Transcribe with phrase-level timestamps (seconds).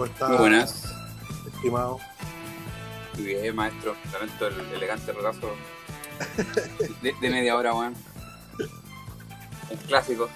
[0.00, 0.28] ¿Cómo está?
[0.28, 0.94] Muy buenas.
[1.54, 1.98] Estimado.
[3.18, 3.94] Muy bien, maestro.
[4.10, 5.12] Lamento el elegante
[7.02, 7.94] de, de media hora, weón.
[9.68, 10.30] Un clásico.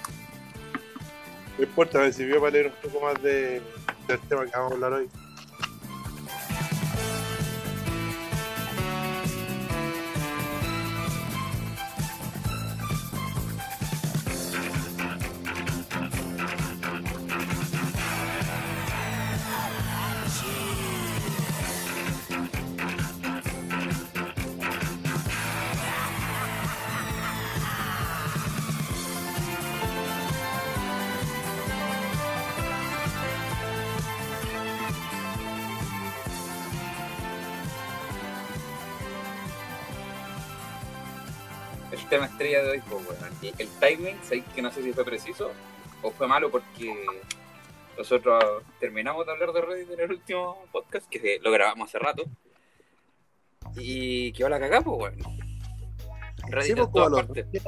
[1.57, 3.59] No importa, me sirvió para leer un poco más de,
[4.07, 5.09] del tema que vamos a hablar hoy.
[42.45, 43.03] Estrella de hoy, pues.
[43.41, 45.51] Y el timing, ¿sabes que no sé si fue preciso
[46.01, 46.93] o fue malo porque
[47.97, 52.23] nosotros terminamos de hablar de Reddit en el último podcast, que lo grabamos hace rato.
[53.75, 55.37] Y quedó la cagada, pues, weón.
[56.49, 57.45] Reddit Sí, en pues, como a, todas los partes.
[57.45, 57.65] dos días,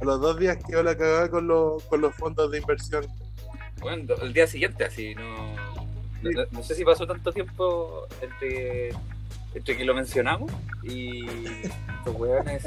[0.00, 3.06] a los dos días quedó la cagada con, los con los fondos de inversión.
[3.80, 5.54] Bueno, el día siguiente, así, no-
[6.52, 8.90] no sé si pasó tanto tiempo entre,
[9.54, 10.50] entre que lo mencionamos
[10.84, 11.22] y
[12.06, 12.64] los weones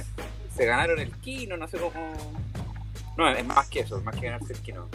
[0.56, 1.94] se ganaron el kino, no sé cómo.
[3.18, 4.88] No, es más que eso, es más que ganarse el kino.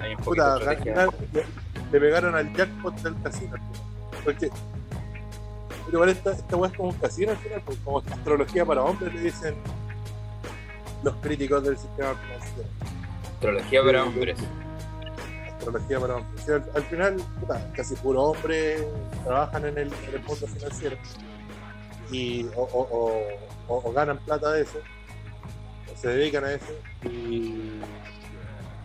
[0.00, 1.44] Hay un Puta, final le,
[1.92, 3.56] le pegaron al jackpot del casino.
[4.24, 4.50] Porque
[5.86, 8.82] pero igual esta, esta weá es como un casino al final, pues, como astrología para
[8.82, 9.54] hombres le dicen
[11.02, 12.68] los críticos del sistema financiero.
[13.34, 14.38] Astrología para hombres.
[15.58, 16.48] Astrología para hombres.
[16.74, 18.86] Al final, puta, casi puro hombre
[19.24, 20.96] trabajan en el, en el mundo financiero
[22.12, 23.38] y o, o- o-
[23.74, 24.78] o- o ganan plata de eso,
[25.92, 26.72] o se dedican a eso
[27.04, 27.80] y,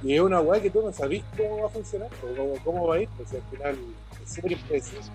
[0.06, 2.96] es una weá que tú no sabís cómo va a funcionar, o cómo, cómo va
[2.96, 3.78] a ir, pues al final
[4.24, 5.06] es súper impredecible.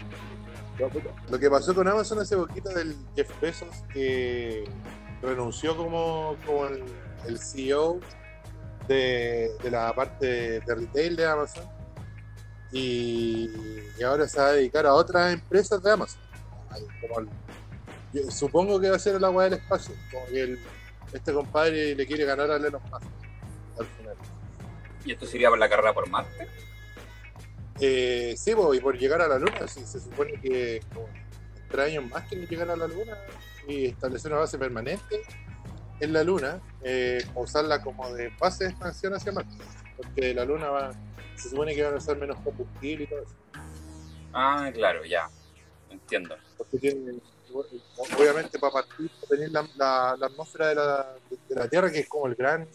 [1.30, 4.64] Lo- que pasó con Amazon hace poquito del Jeff Bezos que
[5.22, 8.00] renunció como, como el, CEO
[8.88, 11.64] de, de la parte de retail de Amazon
[12.72, 13.50] y,
[13.98, 16.20] y ahora se va a dedicar a otras empresas de Amazon.
[17.00, 17.28] Como el-
[18.12, 20.58] yo supongo que va a ser la agua del espacio, como que el-
[21.12, 23.04] este compadre le quiere ganar a Elon Musk
[23.78, 24.16] al final.
[25.04, 26.46] ¿Y esto sería por la carrera por Marte?
[27.80, 31.08] Eh, sí, y por llegar a la luna, sí, se supone que como
[31.68, 33.16] tres años más quieren llegar a la luna
[33.66, 35.22] y establecer una base permanente
[35.98, 39.56] en la luna, eh, usarla como de base de expansión hacia Marte,
[39.96, 40.92] porque la luna va,
[41.34, 43.34] se supone que van a usar menos combustible y todo eso.
[44.32, 45.28] Ah, claro, ya.
[45.90, 46.36] Entiendo.
[46.56, 47.20] Porque tienen,
[47.54, 51.14] obviamente para partir, para tener la, atmósfera de la,
[51.48, 52.66] de la Tierra, que es como el gran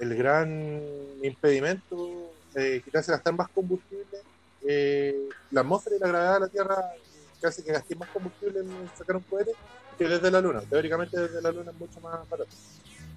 [0.00, 0.80] el gran
[1.22, 4.18] impedimento eh, que te hace gastar más combustible,
[4.66, 6.92] eh, la atmósfera y la gravedad de la Tierra
[7.40, 9.52] que hace que gastes más combustible en sacar un cohete
[9.96, 10.62] que desde la Luna.
[10.62, 12.50] Teóricamente desde la Luna es mucho más barato.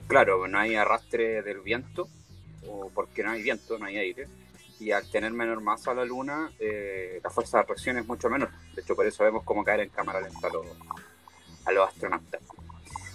[0.07, 2.07] Claro, no hay arrastre del viento,
[2.67, 4.27] o porque no hay viento, no hay aire.
[4.79, 8.49] Y al tener menor masa la luna, eh, la fuerza de atracción es mucho menor.
[8.75, 10.65] De hecho, por eso vemos cómo caer en cámara lenta a los,
[11.65, 12.41] a los astronautas.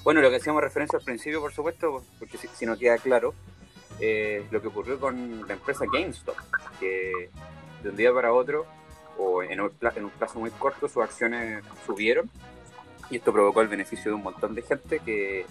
[0.03, 3.35] Bueno, lo que hacíamos referencia al principio, por supuesto, porque si, si no queda claro,
[4.01, 6.37] eh, lo que ocurrió con la empresa GameStop,
[6.81, 7.29] que
[7.83, 8.65] de un día para otro,
[9.19, 12.31] o en un, pla- en un plazo muy corto, sus acciones subieron.
[13.11, 15.47] Y esto provocó el beneficio de un montón de gente que, en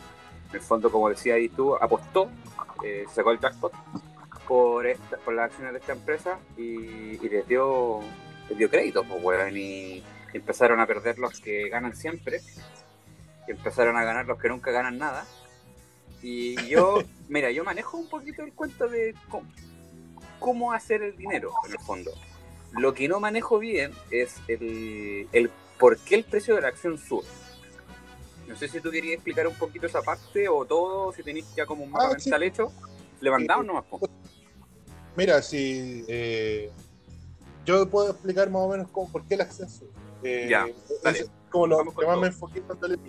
[0.54, 2.32] el fondo, como decía ahí tú, apostó,
[2.84, 3.74] eh, sacó el jackpot
[4.48, 6.64] por, esta, por las acciones de esta empresa y,
[7.24, 8.00] y les, dio,
[8.50, 10.04] les dio crédito, pues, weón, y
[10.34, 12.42] empezaron a perder los que ganan siempre,
[13.48, 15.26] y empezaron a ganar los que nunca ganan nada.
[16.22, 17.00] Y yo,
[17.30, 19.48] mira, yo manejo un poquito el cuento de cómo,
[20.40, 22.12] cómo hacer el dinero, en el fondo.
[22.74, 25.50] Lo que no manejo bien es el, el
[25.80, 27.26] por qué el precio de la acción sube.
[28.48, 31.66] No sé si tú querías explicar un poquito esa parte o todo, si tenéis ya
[31.66, 32.30] como un mapa Ah, sí.
[32.30, 32.72] mental hecho.
[33.20, 34.00] Levantado nomás, po.
[35.18, 36.70] Mira, si eh,
[37.66, 39.86] yo puedo explicar más o menos cómo, por qué el acceso.
[40.24, 40.66] Eh, Ya,
[41.04, 41.20] dale.
[41.20, 42.22] es como lo que más todo.
[42.22, 43.00] me enfoqué cuando leí.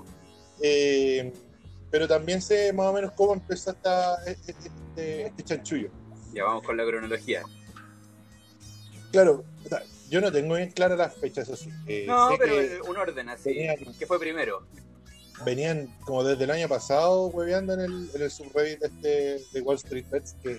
[0.62, 1.32] Eh,
[1.90, 5.90] pero también sé más o menos cómo empezó esta, este, este- este chanchullo.
[6.34, 7.42] Ya vamos con la cronología.
[9.12, 9.44] Claro,
[10.10, 11.70] yo no tengo bien claras las fechas, eso sí.
[11.86, 13.54] Eh, No, pero un orden así.
[13.98, 14.66] ¿Qué fue primero?
[15.44, 19.76] venían como desde el año pasado hueveando en el, en el subreddit este de Wall
[19.76, 20.58] Street Bets, que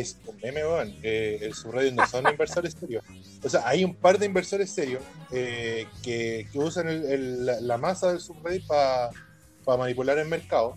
[0.00, 0.94] es un meme, weón.
[1.02, 3.04] Eh, el subreddit no son inversores serios.
[3.42, 7.60] O sea, hay un par de inversores serios eh, que, que usan el- el- la,
[7.60, 9.10] la masa del subreddit para
[9.78, 10.76] manipular el mercado,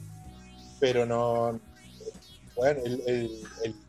[0.79, 1.59] pero no.
[2.55, 3.29] bueno, el,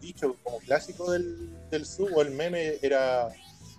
[0.00, 3.28] dicho como clásico del, del sub o el meme era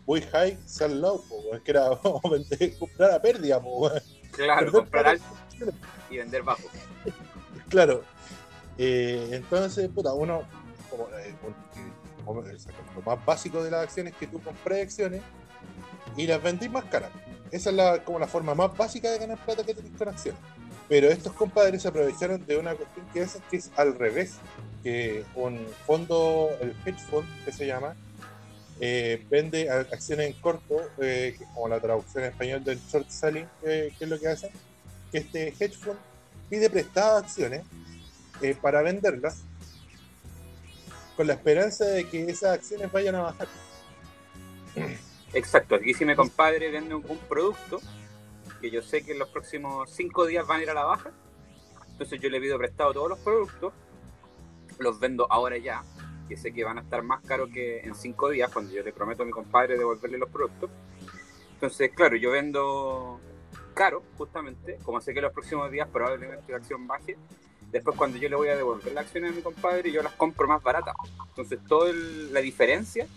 [0.06, 1.90] muy high, sell low, po, weón, que era
[2.30, 3.92] vender- comprar a pérdida, po.
[4.32, 5.26] Claro, comprar alto
[6.10, 6.64] y vender bajo.
[7.70, 8.04] Claro.
[8.78, 10.44] Eh, entonces, puta, uno,
[10.92, 15.22] como, eh, un- como, lo más básico de las acciones es que tú compras acciones
[16.16, 17.10] y las vendís más caras.
[17.50, 20.40] Esa es la, como la forma más básica de ganar plata que tenés con acciones.
[20.88, 24.36] Pero estos compadres aprovecharon de una cuestión que es, que es al revés.
[24.84, 27.96] Que un fondo, el hedge fund que se llama,
[28.80, 33.94] eh, vende acciones en corto, eh, como la traducción en español del short selling, eh,
[33.98, 34.50] que es lo que hacen,
[35.12, 36.00] que este hedge fund
[36.50, 37.62] pide prestadas acciones
[38.42, 39.44] eh, para venderlas
[41.16, 43.48] con la esperanza de que esas acciones vayan a bajar.
[45.34, 47.80] Exacto, aquí si mi compadre vende un, un producto
[48.60, 51.12] que yo sé que en los próximos cinco días van a ir a la baja,
[51.90, 53.74] entonces yo le pido prestado todos los productos,
[54.80, 55.84] los vendo ahora ya,
[56.28, 58.94] que sé que van a estar más caros que en cinco días, cuando yo le
[58.94, 60.70] prometo a mi compadre devolverle los productos.
[61.54, 63.20] Entonces, claro, yo vendo
[63.74, 67.18] caro, justamente, como sé que los próximos días probablemente la acción baje,
[67.72, 70.48] después cuando yo le voy a devolver las acciones a mi compadre, yo las compro
[70.48, 70.94] más baratas.
[71.30, 73.08] Entonces, toda la diferencia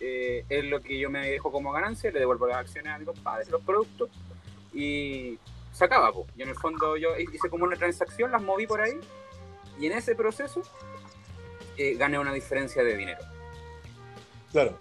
[0.00, 3.04] eh, es lo que yo me dejo como ganancia, le devuelvo las acciones a mi
[3.04, 4.10] compadre, los productos,
[4.72, 5.38] y
[5.72, 6.12] se acaba.
[6.12, 6.26] po.
[6.36, 8.98] Yo en el fondo yo hice como una transacción, las moví por ahí,
[9.78, 10.62] y en ese proceso
[11.76, 13.20] eh, gané una diferencia de dinero.
[14.52, 14.78] Claro,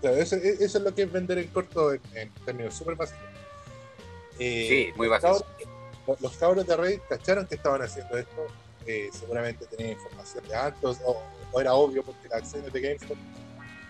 [0.00, 2.94] claro eso, e- eso es lo que es vender en corto en, en términos súper
[2.96, 3.22] básicos.
[4.38, 5.44] Eh, Sí, muy básico.
[6.18, 8.46] Los, cabros de Reddit cacharon que estaban haciendo esto.
[9.12, 13.16] seguramente tenían información de antes, o, era obvio porque las acciones de GameStop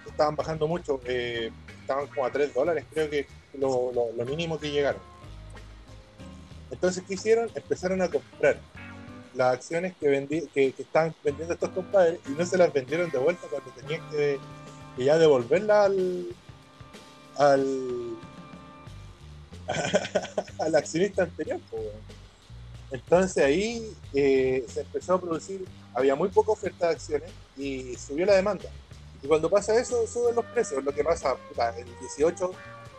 [0.06, 1.00] estaban bajando mucho.
[1.04, 1.50] eh,
[1.80, 5.00] estaban como a 3 dólares, creo que lo, lo- mínimo que llegaron.
[6.70, 7.50] Entonces, ¿qué hicieron?
[7.54, 8.60] Empezaron a comprar
[9.34, 13.46] las acciones que, que estaban vendiendo estos compadres y no se las vendieron de vuelta
[13.50, 14.38] cuando tenían que,
[14.96, 16.26] que ya devolverla al,
[17.38, 18.16] al,
[20.58, 21.60] al accionista anterior.
[22.90, 25.64] Entonces ahí eh, se empezó a producir,
[25.94, 28.68] había muy poca oferta de acciones y subió la demanda.
[29.22, 32.50] Y cuando pasa eso, suben los precios, lo que pasa puta, el 18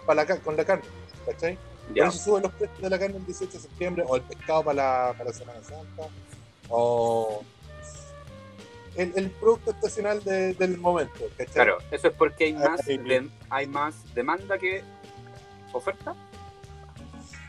[0.05, 0.85] para la, con la carne,
[1.25, 1.57] ¿cachai?
[1.87, 2.07] Por Ya.
[2.07, 4.75] eso suben los precios de la carne el 18 de septiembre, o el pescado para
[4.75, 6.03] la, para la Semana Santa,
[6.69, 7.43] o
[8.95, 11.53] el, el producto estacional de- del momento, ¿cachai?
[11.53, 14.83] Claro, eso es porque hay más, Ay, de- hay más demanda que
[15.73, 16.15] oferta.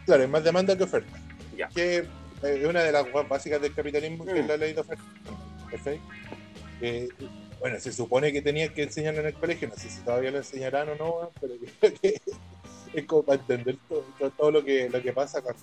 [0.04, 1.18] Claro, hay más demanda que oferta.
[1.56, 1.68] Ya.
[1.68, 2.06] Que eh,
[2.42, 4.48] es una de las básicas del capitalismo, que es Mm.
[4.48, 5.04] la ley de oferta.
[7.60, 10.38] bueno, se supone que tenía que enseñarlo en el colegio, no sé si todavía lo
[10.38, 12.20] enseñarán o no, pero creo que
[12.94, 13.76] es como para entender
[14.36, 15.40] todo, lo, que, lo que pasa.
[15.40, 15.54] Con,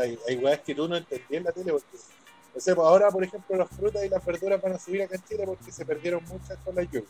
[0.00, 1.86] hay, hay weas que tú no entendías en la tele, porque,
[2.54, 5.14] no sé, pues ahora, por ejemplo, las frutas y las verduras van a subir acá
[5.14, 7.04] en Chile porque se perdieron muchas con la lluvia.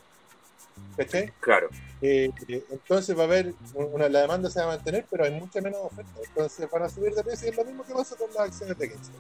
[0.96, 1.32] ¿Cachai?
[1.40, 1.68] Claro,
[2.02, 5.30] Eh, eh, entonces va a haber una, la demanda se va a mantener, pero hay
[5.32, 6.10] mucha menos oferta.
[6.26, 7.46] Entonces van a subir de precio.
[7.46, 9.14] y Es lo mismo que pasa con las acciones de GameStop.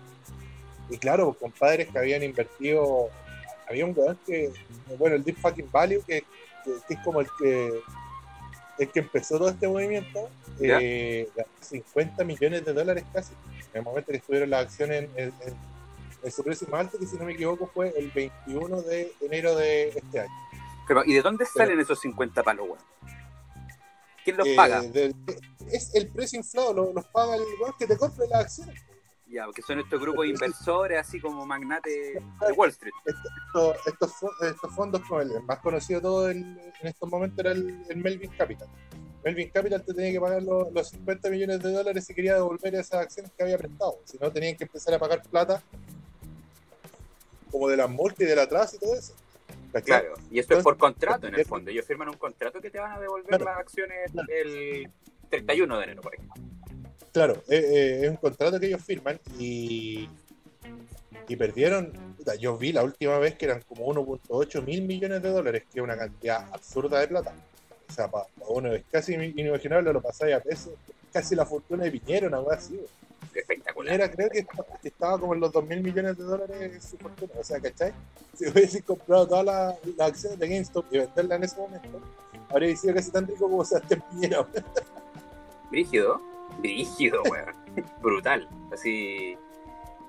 [0.90, 3.08] Y claro, pues, compadres que habían invertido.
[3.68, 4.50] Había un weón que,
[4.98, 6.22] bueno, el Deep Fucking Value, que,
[6.64, 7.80] que- que es como el que
[8.78, 10.30] el que empezó todo este movimiento,
[10.80, 13.34] eh, ganó 50 millones de dólares casi.
[13.74, 15.56] En el momento que estuvieron las acciones en, en- en-
[16.22, 19.54] en su precio más alto, que si no me equivoco fue el 21 de enero
[19.54, 20.30] de este año.
[20.90, 22.80] Pero ¿y de dónde salen esos 50 palos, weón?
[24.24, 24.82] ¿Quién los Eh, paga?
[25.70, 28.82] es el precio inflado, lo- los paga el weón que te compre las acciones.
[29.28, 31.94] Ya, porque son estos grupos de inversores, así como magnates
[32.40, 32.92] de Wall Street.
[33.06, 37.52] Estos, estos, estos fondos, como el más conocido de todo el- en estos momentos era
[37.52, 38.66] el, el Melvin Capital.
[39.22, 42.74] Melvin Capital te tenía que pagar los, los 50 millones de dólares si quería devolver
[42.74, 44.00] esas acciones que había prestado.
[44.06, 45.62] Si no, tenían que empezar a pagar plata
[47.48, 49.14] como de las multas y del atraso y todo eso.
[49.72, 50.00] ¿Cachai?
[50.00, 51.70] Claro, y esto es por contrato en el Entonces, fondo.
[51.70, 53.44] Ellos firman un contrato que te van a devolver Claro.
[53.44, 54.28] las acciones Claro.
[54.32, 54.90] el
[55.30, 56.34] 31 de enero, por ejemplo.
[57.12, 60.08] Claro, eh, eh, es un contrato que ellos firman y,
[61.28, 61.92] y perdieron.
[62.16, 65.80] puta, yo vi la última vez que eran como 1.8 mil millones de dólares, que
[65.80, 67.32] es una cantidad absurda de plata.
[67.88, 70.72] O sea, para uno es casi inimaginable, lo pasáis a peso,
[71.12, 72.80] casi la fortuna de Piñera, una cosa así.
[73.86, 76.80] Piñera creo que, esta- que estaba como en los 2 mil millones de dólares en
[76.82, 77.32] su fortuna.
[77.38, 77.92] O sea, ¿cachai?
[78.34, 82.00] Si hubiese comprado todas las, las acciones de GameStop y venderlas en ese momento,
[82.48, 84.46] habría sido casi tan rico como Sebastián Piñera.
[85.70, 86.20] Brígido,
[86.58, 87.54] brígido, weón.
[88.02, 88.48] Brutal.
[88.72, 89.36] Así.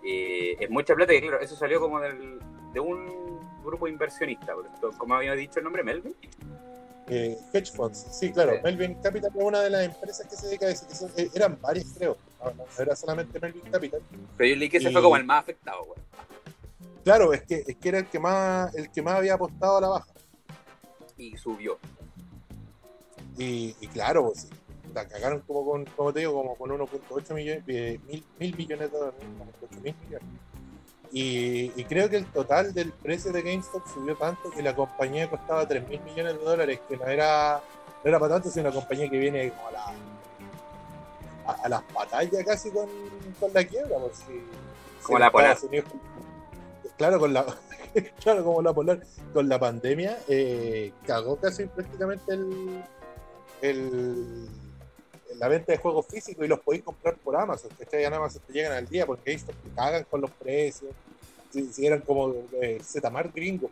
[0.03, 2.39] eh, es mucha plata y claro, eso salió como del,
[2.73, 4.53] de un grupo inversionista.
[4.97, 6.15] Como había dicho el nombre, Melvin.
[7.07, 8.53] Eh, hedge funds, sí, claro.
[8.53, 8.59] Sí.
[8.63, 10.87] Melvin Capital es una de las empresas que se dedica a eso.
[10.87, 12.17] que son- eh, eran varias, creo.
[12.43, 14.01] No, no era solamente Melvin Capital.
[14.37, 16.01] Pero yo leí que ese Y- fue como el más afectado, weón.
[17.03, 19.81] Claro, es que, es que era el que más el que más había apostado a
[19.81, 20.07] la baja.
[21.17, 21.77] Y subió.
[23.37, 24.47] Y, y claro, pues,
[24.93, 28.91] la cagaron como con, como te digo, como con 1.8 millones, eh, mil, mil millones
[28.91, 30.27] de dólares, 1.8 mil millones.
[31.13, 35.29] Y, y creo que el total del precio de GameStop subió tanto que la compañía
[35.29, 37.61] costaba 3 mil millones de dólares, que no era,
[38.03, 39.93] no era para tanto, sino una compañía que viene como a, la,
[41.51, 42.87] a, las batallas casi con,
[43.39, 43.97] con la quiebra.
[43.97, 44.41] Pues, si,
[45.03, 45.57] Como la Polar.
[45.63, 45.85] Unidos-
[46.97, 47.45] claro, con la,
[48.23, 49.01] claro, como la polar,
[49.33, 52.83] con la pandemia, eh, cagó casi prácticamente el,
[53.61, 54.47] el,
[55.39, 58.53] la venta de juegos físicos y los podéis comprar por Amazon, que en Amazon te
[58.53, 60.91] llegan al día porque GameStop te cagan con los precios,
[61.51, 63.69] si, si eran como eh, Zmart gringo.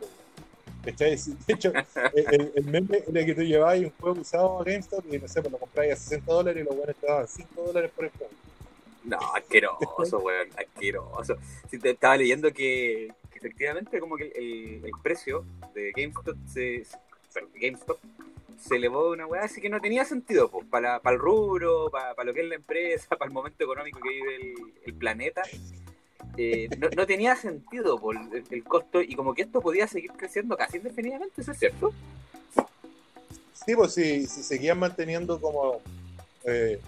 [1.46, 1.72] De hecho,
[2.14, 5.40] el, el- meme era que tú llevabas un juego usado a GameStop y no sé,
[5.42, 8.10] pues lo comprabas a 60 dólares y los buenos te daban 5 dólares por el
[8.12, 8.32] juego.
[9.04, 11.36] No, asqueroso, weón, asqueroso.
[11.70, 15.44] Sí, te estaba leyendo que, efectivamente como que el, el precio
[15.74, 16.86] de GameStop se,
[17.54, 17.98] GameStop
[18.60, 21.90] se elevó de una weá así que no tenía sentido, pues, para, para el rubro,
[21.90, 25.42] para, para lo que es la empresa, para el momento económico que vive el planeta.
[26.42, 30.12] Eh, no, no tenía sentido por el, el costo y como que esto podía seguir
[30.12, 31.92] creciendo casi indefinidamente, ¿eso es cierto?
[33.52, 35.80] Sí, pues si, si seguían manteniendo como.
[36.44, 36.80] eh,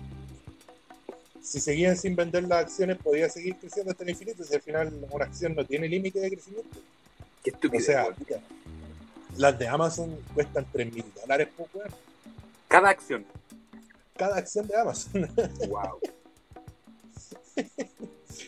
[1.43, 4.43] si seguían sin vender las acciones, podía seguir creciendo hasta el infinito.
[4.45, 6.79] Si al final una acción no tiene límite de crecimiento.
[7.45, 7.85] Qué O estúpido.
[7.85, 8.15] sea, weón.
[8.21, 8.41] mira,
[9.37, 11.91] las de Amazon cuestan 3 mil dólares por weón.
[12.69, 13.27] Cada acción.
[14.17, 15.29] Cada acción de Amazon,
[15.69, 15.99] Wow.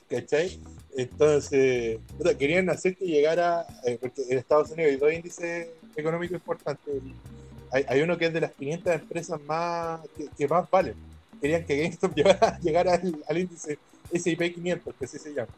[0.09, 0.59] ¿cachai?
[0.97, 6.37] Entonces, puta, querían hacer que llegara, eh, porque en Estados Unidos hay dos índices económicos
[6.37, 6.95] importantes.
[7.73, 10.95] Hay, hay uno que es de las 500 empresas más que, que más valen.
[11.41, 13.79] Querían que GameStop llegara, llegara al, al índice
[14.13, 15.53] S&P 500, que así se llama.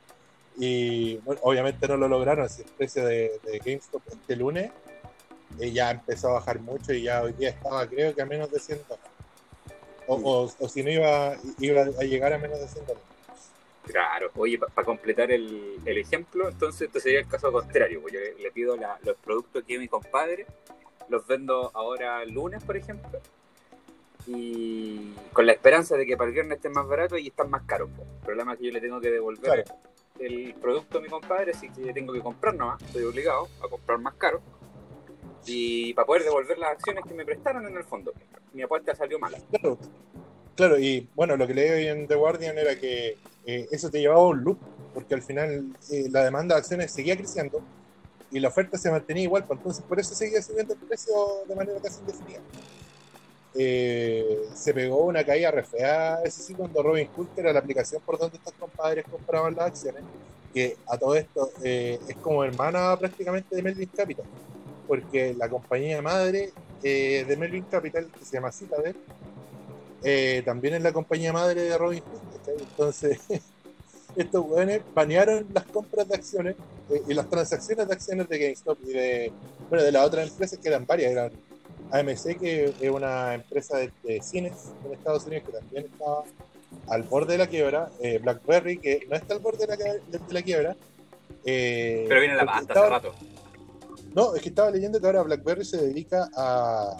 [0.59, 2.47] Y bueno, obviamente no lo lograron.
[2.47, 4.71] El precio de, de GameStop este lunes
[5.61, 8.51] eh, ya empezó a bajar mucho y ya hoy día estaba, creo que a menos
[8.51, 9.11] de 100 dólares.
[10.07, 13.16] O, o, o si no iba, iba a llegar a menos de 100 dólares.
[13.87, 18.01] Claro, oye, para completar el, el ejemplo, entonces este sería el caso contrario.
[18.03, 20.47] pues yo le, le pido la- los productos que mi compadre,
[21.09, 23.21] los vendo ahora lunes, por ejemplo,
[24.27, 27.63] y con la esperanza de que para el viernes estén más baratos y están más
[27.63, 27.89] caros.
[27.97, 28.09] pues.
[28.09, 29.81] El problema es que yo le tengo que devolver Claro.
[30.19, 33.99] el producto a mi compadre, así que tengo que comprar nomás, estoy obligado a comprar
[33.99, 34.41] más caro.
[35.47, 38.13] Y para poder devolver las acciones que me prestaron en el fondo.
[38.53, 39.39] Mi apuesta salió mala.
[39.51, 39.79] Claro,
[40.57, 43.17] claro, y bueno, lo que leí hoy en The Guardian era que
[43.47, 44.59] eh, eso te llevaba a un loop,
[44.93, 47.63] porque al final eh, la demanda de acciones seguía creciendo
[48.31, 51.15] y la oferta se mantenía igual, pues entonces por eso seguía subiendo el precio
[51.49, 52.41] de manera casi indefinida.
[53.55, 58.03] Eh, se pegó una caída re fea, eso sí, cuando Robin Hood, era la aplicación
[58.05, 60.03] por donde estos compadres compraban las acciones,
[60.53, 64.27] que a todo esto es como hermana prácticamente de Melvin Capital,
[64.87, 68.97] porque la compañía madre de Melvin Capital, que se llama Citadel,
[70.45, 72.36] también es la compañía madre de Robin Hood.
[72.47, 72.63] ¿Cachai?
[72.63, 73.19] Entonces,
[74.17, 76.57] estos weones banearon las compras de acciones
[76.91, 79.33] eh, y las transacciones de acciones de GameStop y de,
[79.69, 81.13] bueno, de las otras empresas que eran varias.
[81.13, 81.33] Eran
[81.91, 84.53] AMC, que es una empresa de, de cines
[84.85, 86.25] en Estados Unidos que también estaba
[86.89, 87.91] al borde de la quiebra.
[88.01, 90.77] eh, BlackBerry, que no está al borde de la, que- de la quiebra.
[91.45, 93.15] eh, Pero viene la pasta hace rato.
[94.15, 96.97] no, es que estaba leyendo que ahora BlackBerry se dedica a,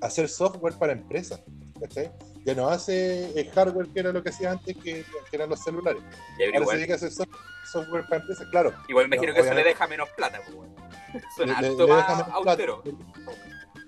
[0.00, 1.40] a hacer software para empresas.
[1.80, 2.10] ¿cachai?
[2.48, 5.60] Ya no hace el hardware que era lo que hacía antes, que, que eran los
[5.62, 6.02] celulares.
[6.54, 7.36] Ahora se dedica a hacer soft-
[7.70, 8.72] software para empresas, claro.
[8.88, 10.40] igual me imagino No, que eso le deja menos plata.
[10.46, 11.22] Pues.
[11.36, 12.82] Suena le- le más deja menos plata, austero.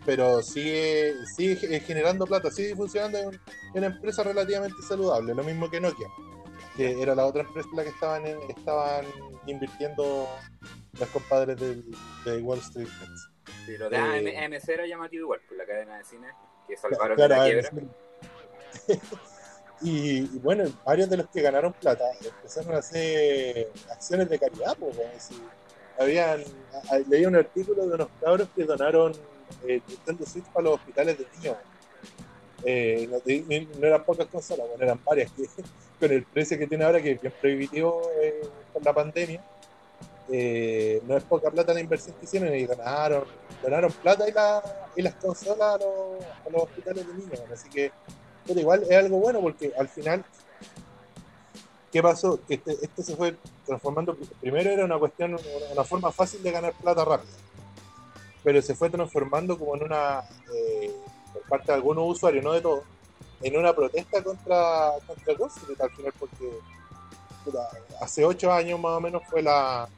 [0.04, 3.40] pero sigue, sigue ge- generando plata, sigue funcionando en, en
[3.76, 6.08] una empresa relativamente saludable, lo mismo que Nokia,
[6.76, 9.06] que era la otra empresa en la que estaban, en- estaban
[9.46, 10.28] invirtiendo
[10.98, 11.82] los compadres del,
[12.26, 12.88] de Wall Street.
[13.00, 13.30] Bets.
[13.64, 14.00] Sí, lo de Eh,
[14.44, 16.28] AM- AMC era llamativo igual, por la cadena de cine
[16.68, 17.70] que salvaron Claro, de la quiebra.
[17.72, 17.84] ver,
[19.80, 24.76] y, y bueno, varios de los que ganaron plata empezaron a hacer acciones de caridad.
[24.78, 24.96] Pues,
[25.98, 26.42] habían,
[26.90, 29.12] a- leí un artículo de unos cabros que donaron
[29.66, 31.56] eh, Nintendo Switch para los hospitales de niños.
[32.62, 33.18] Eh, no,
[33.80, 35.44] no eran pocas consolas, bueno, eran varias que
[36.00, 39.42] con el precio que tiene ahora, que es bien prohibitivo eh, con la pandemia,
[40.30, 43.24] eh, no es poca plata la inversión que hicieron y donaron,
[43.62, 44.62] donaron plata y, la,
[44.94, 47.40] y las consolas a los, a los hospitales de niños.
[47.52, 47.92] Así que,
[48.50, 50.24] pero igual es algo bueno porque al final,
[51.92, 52.40] ¿qué pasó?
[52.48, 54.16] Que este- esto se fue transformando.
[54.40, 55.38] Primero era una cuestión,
[55.72, 57.30] una, forma fácil de ganar plata rápida,
[58.42, 60.90] pero se fue transformando como en una, eh,
[61.32, 62.82] por parte de algunos usuarios, no de todos,
[63.40, 66.50] en una protesta contra, contra Street al final, porque
[68.00, 69.88] hace ocho años más o menos fue la,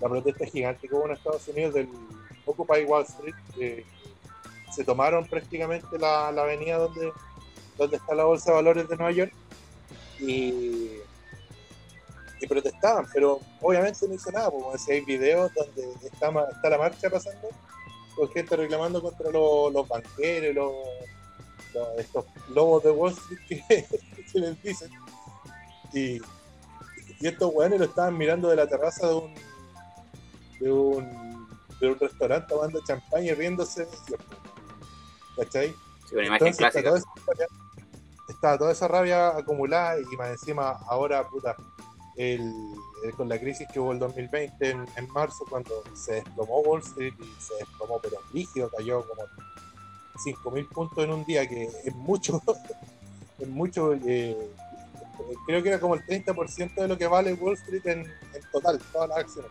[0.00, 1.88] la protesta gigante que hubo en Estados Unidos del
[2.46, 3.84] Occupy Wall Street,
[4.72, 7.12] se tomaron prácticamente la, la, avenida donde,
[7.76, 9.32] donde está la Bolsa de Valores de Nueva York
[10.20, 10.98] y,
[12.40, 16.78] y protestaban, pero obviamente no hizo nada, porque si hay videos donde está, está la
[16.78, 17.48] marcha pasando
[18.14, 20.72] con gente reclamando contra los, los banqueros, los,
[21.74, 23.86] los, estos lobos de Wall Street que,
[24.32, 24.90] que les dicen.
[25.92, 26.20] Y,
[27.20, 29.34] y estos weones lo estaban mirando de la terraza de un
[30.62, 31.48] de un,
[31.80, 33.86] de un restaurante tomando champaña y riéndose.
[35.36, 35.74] ¿Cachai?
[36.08, 37.08] Sí, una imagen Entonces, clásica.
[38.28, 41.56] Estaba toda esa rabia acumulada y más encima ahora, puta,
[43.16, 47.14] con la crisis que hubo el 2020 en, en marzo cuando se desplomó Wall Street
[47.18, 49.22] y se desplomó pero rígido, cayó como
[50.14, 52.40] 5.000 puntos en un día, que es mucho,
[53.38, 54.36] es mucho, eh,
[55.46, 58.06] creo que era como el 30% de lo que vale Wall Street en,
[58.52, 59.50] total, todas las acciones.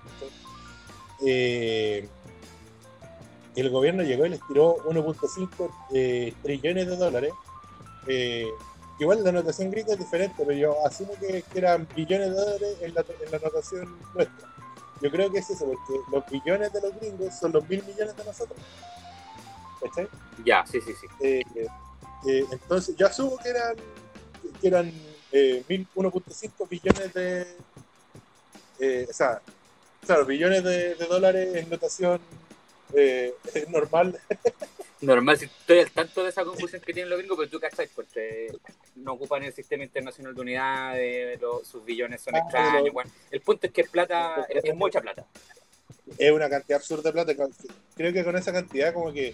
[1.26, 2.08] Eh,
[3.56, 7.34] el gobierno llegó y les tiró 1.5 eh, trillones de dólares.
[8.08, 8.60] Eh,
[9.00, 12.78] igual la notación gringa es diferente, pero yo asumo que, que eran billones de dólares
[12.82, 14.48] en la, en la notación nuestra.
[15.02, 18.16] Yo creo que es eso, porque los billones de los gringos son los mil millones
[18.16, 18.60] de nosotros.
[19.80, 20.08] ¿Cachai?
[20.46, 21.08] Ya, sí, sí, sí.
[21.20, 21.42] Eh,
[22.28, 23.76] eh, entonces, yo asumo que eran,
[24.60, 24.88] que eran
[25.32, 27.66] eh, mil- 1.5 billones de.
[28.80, 29.42] eh, o sea,
[30.06, 32.22] claro, billones de, de dólares en notación
[32.94, 33.34] eh,
[33.70, 34.18] normal.
[35.02, 37.88] Normal, si estoy al tanto de esa confusión que tienen los gringos, pero tú cachai,
[37.96, 38.48] porque
[38.98, 42.82] no ocupan el sistema internacional de unidades, los- sus billones son Ah, extraños.
[42.84, 43.12] pero- bueno.
[43.32, 45.26] El punto es que es plata, es, es mucha plata.
[46.18, 47.34] Es una cantidad absurda de plata.
[47.96, 49.34] Creo que con esa cantidad, como que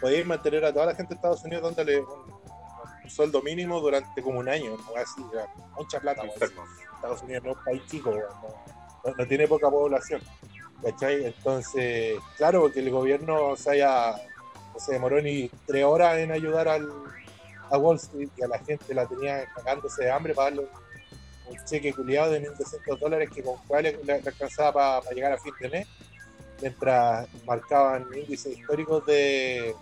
[0.00, 2.32] podéis mantener a toda la gente de Estados Unidos dándole un,
[3.04, 4.76] un sueldo mínimo durante como un año.
[4.76, 4.96] ¿no?
[4.96, 5.22] Así,
[5.78, 6.24] mucha plata.
[6.26, 8.18] Estados Unidos no es un país chico, no,
[9.10, 10.20] no- no tiene poca población.
[10.82, 11.24] ¿Cachai?
[11.24, 14.14] Entonces, claro, porque el gobierno se haya,
[14.78, 16.88] se demoró ni tres horas en ayudar al,
[17.70, 20.68] a Wall Street y a la gente la tenía cagándose de hambre para darle
[21.48, 25.54] un, cheque culiado de 1.200 dólares que con cuál le, alcanzaba para llegar a fin
[25.60, 25.86] de mes,
[26.60, 29.74] mientras marcaban índices históricos de,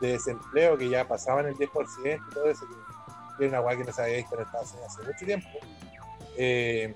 [0.00, 2.66] de desempleo que ya pasaban el 10% y todo eso,
[3.38, 5.48] que, era una weá que no se había visto hace mucho tiempo.
[6.36, 6.94] Eh,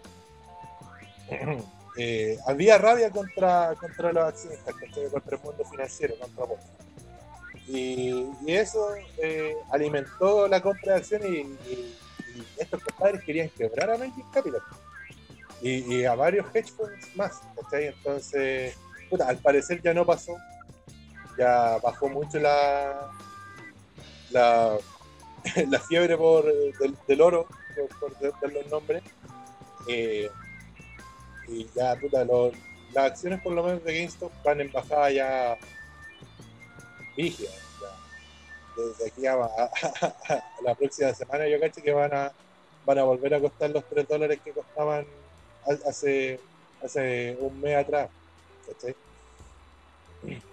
[1.97, 4.75] eh, había rabia contra, contra los accionistas,
[5.13, 6.59] contra el mundo financiero, contra vos.
[7.69, 11.95] Y, eso eh, alimentó la compra de acciones y,
[12.57, 14.63] estos compadres querían quebrar a Magic Capital
[15.61, 17.41] y, a varios hedge funds más.
[17.61, 17.87] ¿cachai?
[17.87, 18.77] Entonces,
[19.11, 20.37] puta, al parecer ya no pasó,
[21.37, 23.11] ya bajó mucho la,
[24.31, 24.79] la,
[25.89, 26.45] fiebre por,
[27.07, 27.47] del, oro,
[27.99, 29.03] por, por los nombres.
[29.89, 30.31] Eh,
[31.49, 32.53] y ya, puta, los-
[32.93, 35.59] las acciones por lo menos de GameStop van en bajada ya
[37.27, 37.51] ya.
[38.77, 39.37] Desde aquí a,
[40.63, 42.33] la próxima semana yo cacho que van a,
[42.87, 45.05] van a volver a costar los 3 dólares que costaban
[45.67, 46.39] ha- hace,
[46.83, 48.09] hace un mes atrás.
[48.67, 48.95] ¿cachai?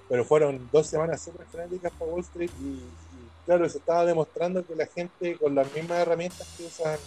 [0.09, 2.79] Pero fueron dos semanas súper frenéticas para Wall Street y,
[3.45, 6.97] claro, se estaba demostrando que la gente con las mismas herramientas que usan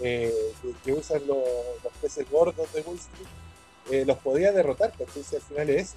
[0.00, 0.52] eh,
[0.84, 1.44] que, usan los,
[2.00, 3.28] peces gordos de Wall Street
[3.90, 4.92] eh, los podía derrotar.
[5.12, 5.96] Si al final es eso.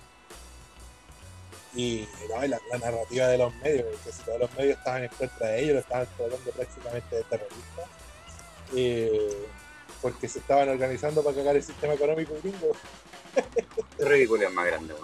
[1.78, 5.04] Y no, y la, la narrativa de los medios, que si todos los medios estaban
[5.04, 7.86] en contra de ellos, lo estaban tratando prácticamente de terroristas,
[8.76, 9.46] eh,
[10.02, 12.72] porque se estaban organizando para cagar el sistema económico gringo.
[14.00, 14.96] Ridículo, es más grande.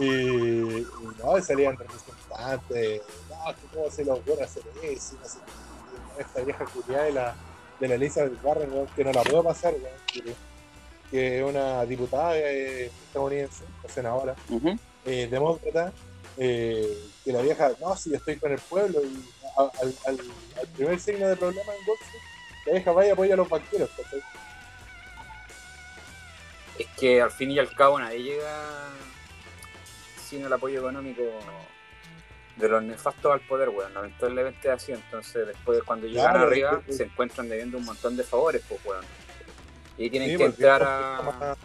[0.00, 0.86] Y, y
[1.18, 6.22] no, y salían representantes, no, que cómo se lo ocurre hacer eso, no sé qué,
[6.22, 7.34] esta vieja culiada de la,
[7.80, 9.74] de la Elizabeth Warren, weón, que no la puedo pasar,
[10.06, 10.36] que,
[11.10, 14.36] es una diputada eh, estadounidense, senadora,
[15.06, 15.92] eh, demócrata,
[16.38, 19.24] eh, que la vieja, no, si yo estoy con el pueblo, y
[19.56, 19.70] al,
[20.06, 20.18] al,
[20.60, 22.22] al primer signo de problema en Wall Street,
[22.66, 24.22] la vieja vaya y apoya a los banqueros, ¿cachai?
[26.78, 28.88] Es que al fin y al cabo nadie llega
[30.28, 31.22] sin el apoyo económico
[32.56, 33.92] de los nefastos al poder, weón.
[33.92, 34.92] Lamentablemente es así.
[34.92, 38.62] Entonces, después, cuando llegan Claro, arriba, es que- se encuentran debiendo un montón de favores,
[38.68, 39.04] pues, weón.
[39.98, 41.56] Y tienen Sí, que entrar a,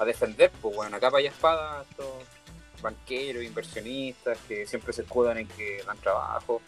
[0.00, 0.94] a defender, pues, weón.
[0.94, 2.06] A capa y espada, estos
[2.82, 6.62] banqueros, inversionistas que siempre se escudan en que dan trabajo.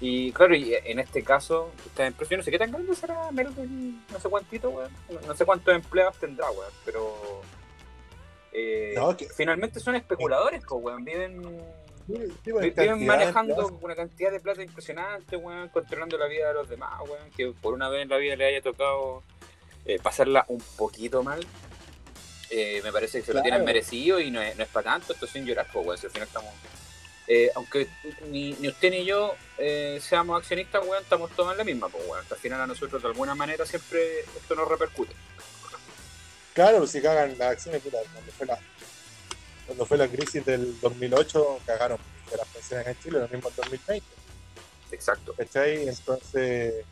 [0.00, 3.32] Y claro, y en este caso, esta empresa, yo no sé qué tan grande será
[3.32, 4.92] Melvin, no sé cuántito, weón.
[5.10, 7.42] No, no sé cuántos empleados tendrá, weón, pero.
[8.52, 11.04] eh, No, finalmente son especuladores, pues, weón.
[11.04, 11.42] Viven,
[12.06, 16.26] Sí, sí, vi- pues, viven cantidad manejando una cantidad de plata impresionante, weón, controlando la
[16.26, 17.30] vida de los demás, weón.
[17.36, 19.22] Que por una vez en la vida le haya tocado
[19.84, 21.40] eh, pasarla un poquito mal.
[22.50, 25.12] Eh, me parece que se lo tienen merecido y no es, no es para tanto,
[25.12, 26.54] esto sin llorar, pues, weón, si al final estamos...
[27.30, 27.86] Eh, aunque
[28.30, 32.02] ni, ni, usted ni yo eh, seamos accionistas, weón, estamos todos en la misma, pues,
[32.08, 32.24] weón.
[32.30, 35.14] Al final a nosotros de alguna manera siempre esto nos repercute.
[36.54, 38.58] Claro, si cagan las acciones, puta, cuando fue la,
[39.66, 41.98] cuando fue la crisis del 2008, cagaron
[42.36, 44.06] las pensiones en Chile, lo mismo en 2020.
[44.90, 45.34] Exacto.
[45.36, 45.86] ¿Cachai?
[45.88, 46.84] Entonces,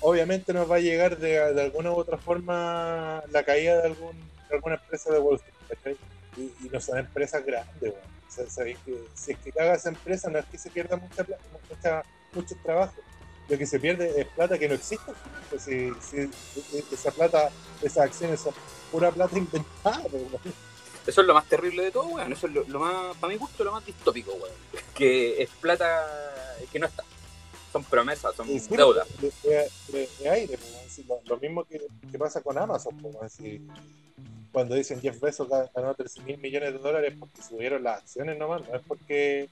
[0.00, 4.16] obviamente nos va a llegar de, de alguna u otra forma la caída de, algún,
[4.16, 5.96] de alguna empresa de Wall Street.
[6.36, 8.16] Y, y no son empresas grandes, weón.
[8.28, 10.96] O sea, sabéis que si es que caga esa empresa, no es que se pierda
[10.96, 11.24] mucha,
[11.70, 12.94] mucha, mucho trabajo.
[13.48, 15.12] Lo que se pierde es plata que no existe.
[15.48, 16.30] Pues si, si,
[16.92, 18.52] esa plata, esas acciones son
[18.90, 20.28] pura plata inventada, weón.
[21.06, 22.32] Eso es lo más terrible de todo, weón.
[22.32, 24.54] Eso es lo, lo, más, para mi gusto, lo más distópico, weón.
[24.94, 26.04] Que es plata
[26.72, 27.04] que no está.
[27.76, 29.06] Son promesas, son sí, deudas.
[29.20, 31.78] De, de- de- de aire, pues, lo, lo mismo que,
[32.10, 33.38] que pasa con Amazon, pues,
[34.50, 38.38] cuando dicen Jeff Bezos ga- ganó 13 mil millones de dólares porque subieron las acciones
[38.38, 39.48] nomás, no es porque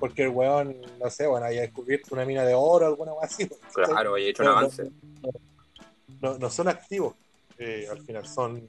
[0.00, 3.26] porque el weón, no sé, bueno, haya descubierto una mina de oro o alguna cosa
[3.26, 3.46] así.
[3.46, 4.90] pues, Claro, he hecho un no, avance.
[6.20, 7.14] No, no son activos,
[7.58, 8.68] eh, al final, son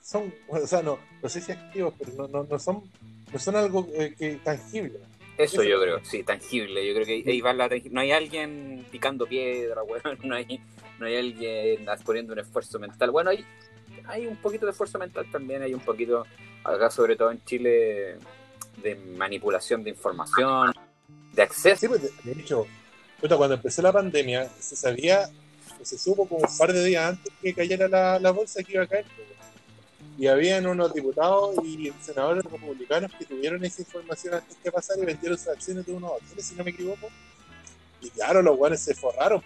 [0.00, 2.88] son, o sea, no, no sé si activos, pero no, no, no son
[3.32, 5.00] no son algo eh, que tangible.
[5.38, 6.84] Eso Eso- yo creo, sí, tangible.
[6.86, 10.18] Yo creo que ahí va la No hay alguien picando piedra, weón.
[10.24, 10.60] No hay,
[10.98, 13.12] no hay alguien poniendo un esfuerzo mental.
[13.12, 13.44] Bueno, hay,
[14.06, 15.62] hay un poquito de esfuerzo mental también.
[15.62, 16.26] Hay un poquito,
[16.64, 18.16] acá sobre todo en Chile,
[18.82, 20.72] de manipulación de información,
[21.32, 21.76] de acceso.
[21.76, 22.66] Sí, pues, de, hecho,
[23.20, 25.28] cuando empezó la pandemia, se sabía,
[25.82, 28.82] se supo como un par de días antes que cayera la, la bolsa que iba
[28.82, 29.04] a caer.
[29.14, 29.28] pues,
[30.18, 35.06] Y habían unos diputados y senadores republicanos que tuvieron esa información antes que pasara y
[35.06, 37.08] vendieron sus acciones de unos hoteles, si no me equivoco.
[38.00, 39.40] Y claro, los guanes se forraron.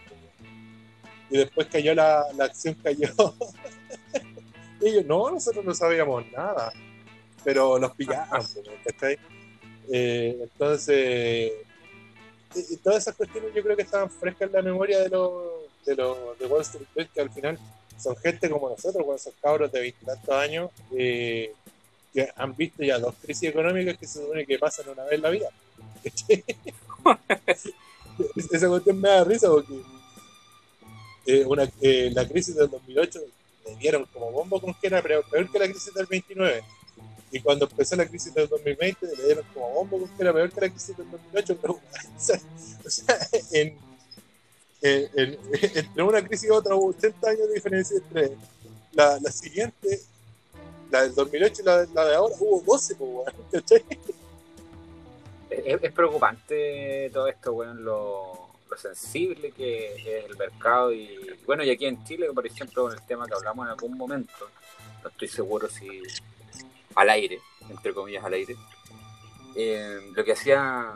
[1.28, 3.08] Y después cayó la, la acción, cayó.
[4.80, 6.72] ellos, no, nosotros no sabíamos nada.
[7.44, 8.42] Pero los pillaron.
[9.90, 11.52] Eh, entonces,
[12.82, 15.32] todas esas cuestiones yo creo que estaban frescas en la memoria de los
[15.84, 17.58] de, los de Wall Street que al final
[18.02, 21.52] son gente como nosotros, con esos cabros de veintitantos años, eh,
[22.12, 25.22] que han visto ya dos crisis económicas que se supone que pasan una vez en
[25.22, 25.48] la vida.
[28.52, 29.80] Esa cuestión me da risa porque
[31.26, 33.20] eh, una, eh, la crisis del 2008
[33.64, 36.62] le dieron como bombo con que era peor, que la crisis del 29.
[37.30, 40.52] Y cuando empezó la crisis del 2020, le dieron como bombo con que era peor
[40.52, 41.58] que la crisis del 2008.
[41.62, 41.74] Pero,
[42.84, 43.16] o sea,
[43.52, 43.78] en,
[44.82, 45.38] en-
[45.74, 48.36] entre una crisis y otra hubo 80 años de diferencia entre
[48.92, 50.00] la, siguiente,
[50.90, 53.64] la del 2008 y la, de ahora, hubo 12, pues.
[55.50, 60.92] Es, preocupante todo esto, lo, lo sensible que es el mercado.
[60.92, 63.98] Y bueno, y aquí en Chile, por ejemplo, con el tema que hablamos en algún
[63.98, 64.48] momento,
[65.02, 66.02] no estoy seguro si
[66.94, 68.56] al aire, entre comillas al aire,
[69.56, 70.94] eh, lo que hacía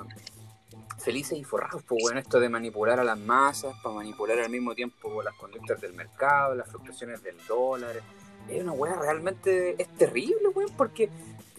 [1.06, 4.74] felices y forrados, pues bueno, esto de manipular a las masas, para manipular al mismo
[4.74, 8.02] tiempo las conductas del mercado, las fluctuaciones del dólar.
[8.48, 11.08] Es una weá realmente, es terrible, weón, porque,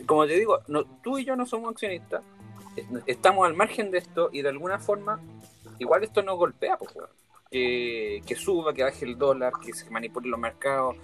[0.05, 0.59] como te digo,
[1.01, 2.23] tú y yo no somos accionistas,
[3.05, 5.21] estamos al margen de esto y de alguna forma,
[5.79, 7.09] igual esto nos golpea, pues, weón.
[7.49, 10.97] Que, que suba, que baje el dólar, que se manipulen los mercados,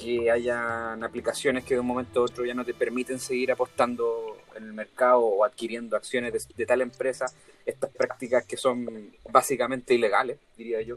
[0.00, 4.36] que hayan aplicaciones que de un momento a otro ya no te permiten seguir apostando
[4.60, 7.26] en el mercado o adquiriendo acciones de, de tal empresa,
[7.66, 10.96] estas prácticas que son básicamente ilegales, diría yo,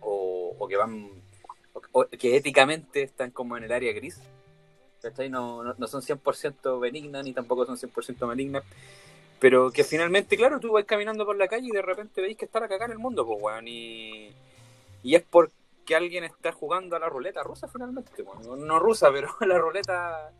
[0.00, 1.10] o, o que van,
[1.92, 4.18] o, que éticamente están como en el área gris.
[5.30, 8.62] No, no, no son 100% benignas ni tampoco son 100% malignas,
[9.40, 12.44] pero que finalmente, claro, tú vas caminando por la calle y de repente veis que
[12.44, 14.30] está la cagada en el mundo, pues, weón, y,
[15.02, 19.28] y es porque alguien está jugando a la ruleta rusa finalmente, bueno, no rusa, pero
[19.40, 20.30] a la ruleta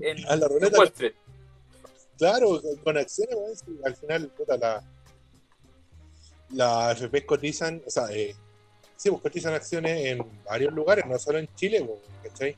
[0.00, 1.14] en, A la ruleta- en Wall Street.
[2.18, 4.82] Claro, con acciones, al final, puta, la,
[6.50, 8.34] las AFP cotizan, o sea, eh,
[8.96, 11.88] sí, pues cotizan acciones en varios lugares, no solo en Chile,
[12.22, 12.56] ¿cachai?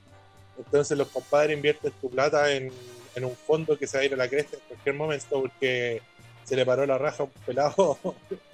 [0.58, 2.70] Entonces los compadres invierten tu plata en,
[3.14, 6.02] en un fondo que se va a ir a la cresta en cualquier momento porque
[6.44, 7.98] se le paró la raja a un pelado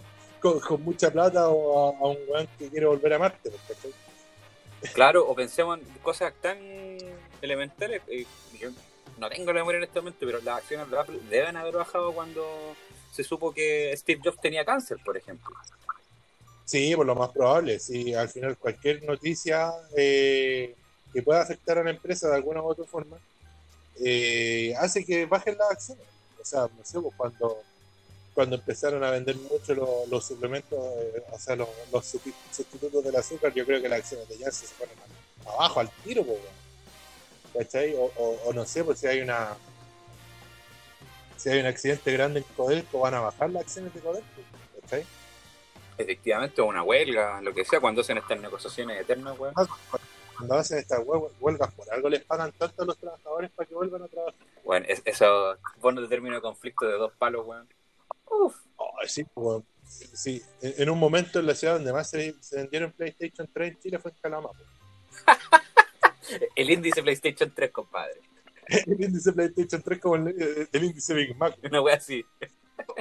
[0.40, 3.92] con, mucha plata o a, un weón que quiere volver a Marte, ¿cachai?
[4.94, 6.58] Claro, o pensemos en cosas tan
[7.40, 8.02] elementales.
[8.08, 8.26] eh,
[9.22, 12.12] no tengo la memoria en este momento, pero las acciones de Apple deben haber bajado
[12.12, 12.44] cuando
[13.12, 15.54] se supo que Steve Jobs tenía cáncer, por ejemplo.
[16.64, 17.78] Sí, por lo más probable.
[17.78, 20.74] Sí, al final cualquier noticia eh,
[21.12, 23.16] que pueda afectar a la empresa de alguna u otra forma
[24.04, 26.04] eh, hace que bajen las acciones.
[26.40, 27.62] O sea, no sé, pues, cuando,
[28.34, 33.14] cuando empezaron a vender mucho los, suplementos, eh, o sea, los, los susti- sustitutos del
[33.14, 34.96] azúcar, yo creo que las acciones de Janssen se fueron
[35.46, 36.40] abajo al tiro, pues.
[37.56, 37.94] ¿Cachai?
[37.94, 39.56] O, o, o no sé, pues si hay una
[41.36, 44.26] si hay un accidente grande en Codelco, van a bajar las acciones de Codelco,
[44.80, 45.04] ¿cachai?
[45.98, 49.54] Efectivamente, o una huelga, lo que sea, cuando hacen estas negociaciones eternas, weón.
[50.36, 53.74] Cuando hacen estas hue- huelgas, por algo les pagan tanto a los trabajadores para que
[53.74, 54.34] vuelvan a trabajar.
[54.64, 57.68] Bueno, es, esos bonos de término de conflicto de dos palos, weón.
[58.30, 58.56] Uf.
[58.76, 62.92] Oh, sí, pues, sí, en, un momento en la ciudad donde más se, se vendieron
[62.92, 64.48] PlayStation 3 en Chile fue en Calama.
[66.54, 68.20] El índice PlayStation 3, compadre.
[68.66, 71.56] El índice PlayStation 3 como el, eh, el índice Big Mac.
[71.62, 72.24] Una wea así.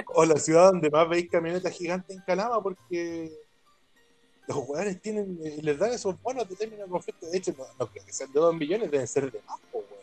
[0.08, 3.30] O la ciudad donde más veis camionetas gigantes en Calama porque
[4.46, 7.26] los jugadores tienen, eh, les dan esos bonos de término de conflicto.
[7.26, 9.84] De hecho, no, no creo que sean de 2 millones, deben ser de más, pues,
[9.90, 10.02] weón.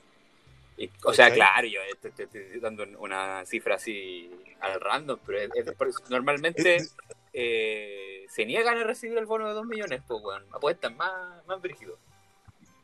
[0.77, 5.49] Y, o sea, claro, yo te estoy dando una cifra así al random, pero es-
[5.55, 6.77] es normalmente
[7.33, 10.43] eh, se niegan a recibir el bono de 2 millones, pues, weón.
[10.51, 11.99] Apuestan más, más brígidos.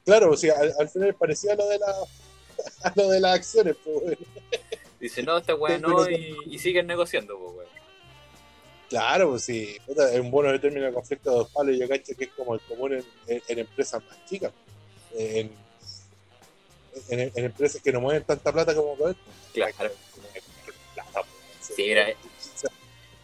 [0.06, 1.88] Claro, o sea, al, al final parecía lo de, la,
[2.84, 4.18] a lo de las acciones, pues.
[5.00, 7.70] Dicen, no, esta weá no, y, y siguen negociando, pues, weón.
[8.90, 12.16] Claro, pues sí, es un bono de término de conflicto de dos palos, yo cacho
[12.16, 14.52] que es como el común en, en- en empresas más chicas,
[15.16, 15.52] en,
[17.36, 19.20] empresas que no mueven tanta plata como Codelco.
[19.54, 19.74] Claro.
[20.94, 22.06] Plata, pues, Sí, era-
[22.40, 22.68] se,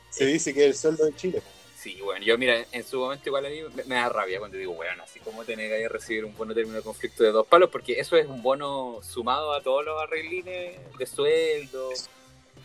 [0.10, 1.42] se dice que es el sueldo de Chile.
[1.82, 4.56] Sí, bueno, yo mira, en su momento igual a mí me, me da rabia cuando
[4.56, 7.48] digo, bueno, así como te negáis a recibir un bono término de conflicto de dos
[7.48, 11.90] palos, porque eso es un bono sumado a todos los arreglines de sueldo,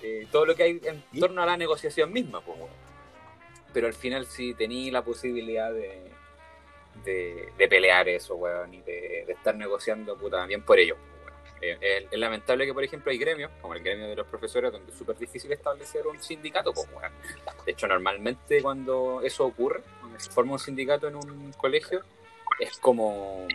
[0.02, 2.70] eh, todo lo que hay en torno a la negociación misma, pues, weón.
[3.72, 5.98] Pero al final sí tení la posibilidad de,
[7.02, 10.98] de, de pelear eso, weón, y de, de estar negociando, puta, bien por ello.
[11.60, 14.70] Eh, es, es lamentable que, por ejemplo, hay gremios, como el gremio de los profesores,
[14.72, 17.12] donde es súper difícil establecer un sindicato, pues, weón.
[17.64, 22.02] De hecho, normalmente cuando eso ocurre, cuando se forma un sindicato en un colegio,
[22.60, 23.46] es como.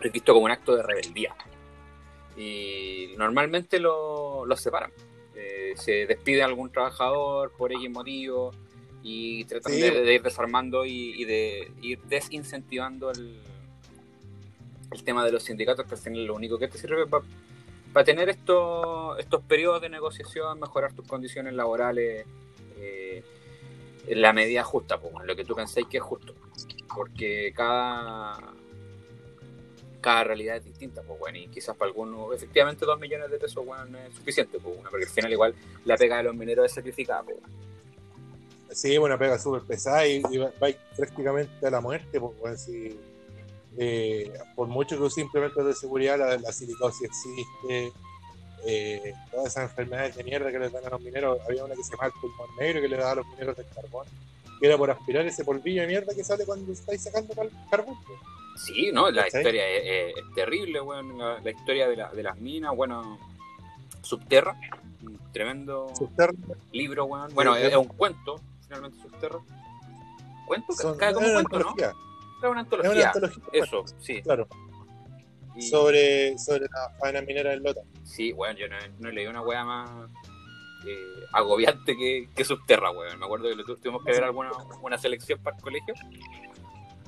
[0.00, 1.34] es visto como un acto de rebeldía.
[2.36, 4.92] Y normalmente lo, los separan.
[5.34, 8.52] Eh, se despide a algún trabajador por X motivo
[9.02, 9.80] y tratan Sí.
[9.80, 13.40] de, de ir desarmando y, y de ir desincentivando el,
[14.90, 18.28] el tema de los sindicatos, que al final lo único que te sirve para tener
[18.28, 22.26] estos, estos periodos de negociación, mejorar tus condiciones laborales
[22.78, 23.22] eh,
[24.06, 26.34] en la medida justa, pues, en lo que tú pensáis que es justo.
[26.94, 28.38] Porque cada,
[30.00, 33.64] cada realidad es distinta, pues, bueno, y quizás para algunos, efectivamente, dos millones de pesos,
[33.64, 36.66] bueno, no es suficiente, pues, bueno, porque al final igual la pega de los mineros
[36.66, 37.38] es sacrificada, pues.
[38.70, 42.98] Sí, una pega súper pesada y, va, va prácticamente a la muerte, pues, weón, si,
[43.78, 47.92] eh, por mucho que use implementos de seguridad, la, la silicosis existe,
[48.66, 51.82] eh, todas esas enfermedades de mierda que les dan a los mineros, había una que
[51.84, 54.06] se llama el pulmón negro que le daba a los mineros del carbón,
[54.60, 57.96] que era por aspirar ese polvillo de mierda que sale cuando estáis sacando cal- carbón.
[58.06, 58.18] pues.
[58.64, 59.10] Sí, ¿no?
[59.10, 61.18] La historia es, terrible, weón.
[61.18, 63.18] La, la historia de, la- de las minas, bueno,
[64.02, 64.56] Subterra,
[65.02, 66.32] un tremendo Subterra-
[66.72, 67.06] libro.
[67.06, 69.38] Bueno, Sí, es, un cuento, finalmente, Subterra.
[70.46, 70.72] ¿Cuento?
[70.72, 71.74] son- Cae como un cuento, ¿no?
[72.50, 72.92] Una es antología.
[72.92, 74.22] una antología, Eso, sí.
[74.22, 74.48] claro,
[75.56, 77.80] Y- sobre, sobre la faena minera del Lota.
[78.04, 79.90] Sí, weón, yo no, no he leído una weá más
[80.86, 83.18] eh, agobiante que, que Subterra, weón.
[83.18, 84.50] Me acuerdo que tuvimos que ver alguna
[84.82, 85.94] una selección para el colegio.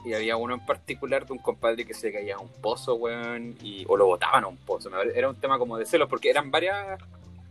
[0.04, 3.56] Y había uno en particular de un compadre que se caía a un pozo, weón,
[3.62, 4.90] y, o lo botaban a un pozo.
[5.02, 6.98] Era un tema como de celos, porque eran varias,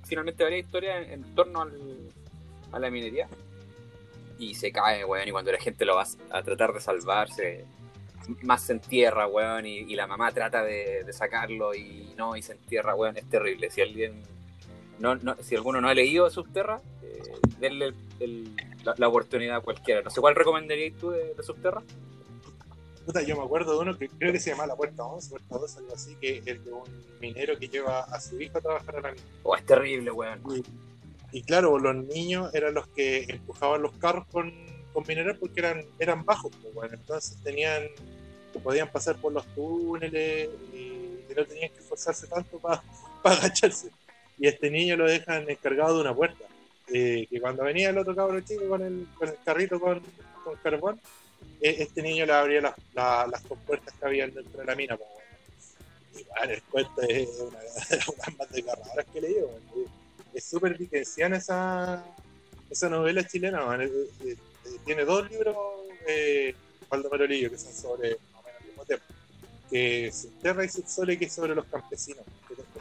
[0.05, 1.73] finalmente varias historias en, en torno al,
[2.71, 3.27] a la minería.
[4.39, 7.65] Y se cae, weón, y cuando la gente lo va a tratar de salvarse,
[8.43, 12.41] más se entierra, weón, y, y la mamá trata de, de sacarlo y no, y
[12.41, 13.71] se entierra, weón, es terrible.
[13.71, 14.21] Si alguien,
[14.99, 17.21] no, no- si alguno no ha leído Subterra, eh,
[17.59, 20.01] denle el- el- la, la oportunidad a cualquiera.
[20.01, 21.81] No sé cuál recomendarías tú de, de Subterra.
[23.05, 25.57] Puta, yo me acuerdo de uno que creo que se llama La Puerta 11, Puerta
[25.57, 26.83] 2, algo así, que es de un
[27.21, 29.23] minero que lleva a su hijo a trabajar a la mina.
[29.43, 30.41] Oh, es terrible, weón.
[30.53, 30.63] Y,
[31.31, 34.51] y claro, los niños eran los que empujaban los carros con,
[34.93, 37.83] con mineral porque eran, eran bajos, pues, bueno, entonces tenían,
[38.63, 41.03] podían pasar por los túneles y,
[41.35, 42.81] no tenían que esforzarse tanto para
[43.23, 43.89] agacharse.
[44.39, 46.45] Y este niño lo dejan encargado de una puerta.
[46.91, 50.01] eh, que cuando venía el otro cabro chico con el, con el carrito con,
[50.43, 50.99] con carbón,
[51.61, 54.97] eh, este niño le abría las, la- las compuertas que habían dentro de la mina.
[54.97, 55.27] pues, bueno.
[56.19, 57.59] Y bueno, el cuento es una
[58.17, 59.47] las más desgarradoras que he leído.
[59.47, 59.91] bueno.
[60.37, 62.05] Es súper dickensiana esa,
[62.69, 63.65] esa novela chilena.
[63.65, 63.89] man.
[64.85, 65.57] Tiene dos libros,
[66.07, 66.53] eh,
[66.87, 69.01] Baldomero Lillo, que son sobre más o menos el mismo tema.
[69.67, 72.23] Que es Terra y Subsole, que es sobre los campesinos.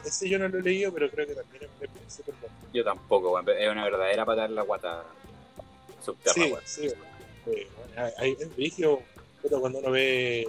[0.05, 2.55] Ese yo no lo he leído, pero creo que también es, súper bueno.
[2.71, 3.39] Yo tampoco.
[3.39, 5.03] Es una verdadera patada en la guata
[6.05, 6.61] Subterra, Sí, weón.
[6.63, 6.85] sí.
[7.47, 8.75] Eh, bueno, hay- es
[9.41, 10.47] puta, cuando uno ve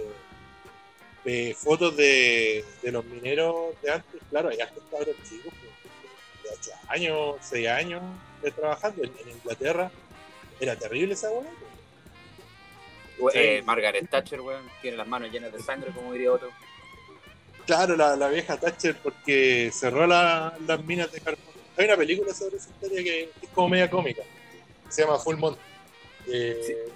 [1.57, 4.57] fotos de, de los mineros de antes, claro, hay
[4.91, 5.78] cabros chicos pues,
[6.51, 8.01] 8 años, 6 años
[8.41, 9.91] de trabajando en, en Inglaterra.
[10.59, 11.49] Era terrible esa weá.
[13.33, 16.49] Eh, Margaret Thatcher, weón, tiene las manos llenas de sangre, como diría otro.
[17.65, 21.43] Claro, la, la vieja Thatcher porque cerró la- las minas de carbón.
[21.77, 24.21] Hay una película sobre esa historia que es como media cómica.
[24.89, 25.59] Se llama Full Monty.
[26.31, 26.87] Eh,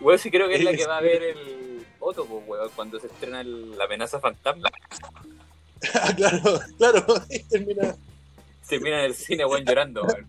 [0.00, 2.98] Weón, sí creo que es la que va a ver el Otto, pues, weón, cuando
[2.98, 4.68] se estrena el- La amenaza fantasma.
[5.94, 7.06] ah, claro, claro.
[7.30, 7.94] y termina,
[8.72, 10.26] Se mira en el cine, weón, llorando, weón.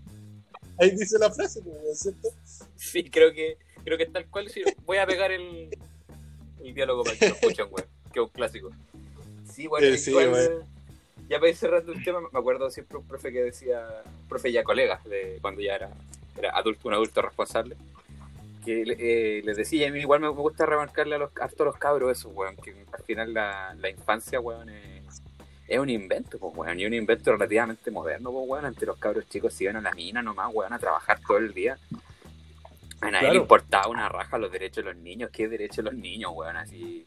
[0.77, 2.27] ahí dice la frase, pues, ¿no es ¿cierto?
[2.75, 4.49] Sí, creo que, creo que tal cual.
[4.49, 5.69] sí, voy a pegar el,
[6.61, 7.87] el diálogo para que lo escuchen, weón.
[8.11, 8.69] Que es un clásico.
[9.49, 10.65] Sí, bueno, Eh, sí, weón.
[11.29, 14.65] ya para ir cerrando el tema, me acuerdo siempre un profe que decía, profe ya
[14.65, 15.89] colega, de cuando ya era,
[16.37, 17.77] era adulto, un adulto responsable,
[18.65, 21.67] que eh, les decía, y a mí igual me gusta remarcarle a los, a todos
[21.67, 24.92] los cabros eso, weón, que al final la, la infancia, weón, es,
[25.73, 29.27] es un invento, pues, weón, y un invento relativamente moderno, pues, weón, ante los cabros
[29.29, 31.77] chicos si iban a la mina nomás, weón, a trabajar todo el día.
[33.01, 33.41] A nadie le Claro.
[33.41, 36.55] importaba una raja los derechos de los niños, ¿qué derechos de los niños, weón?
[36.55, 37.05] Así,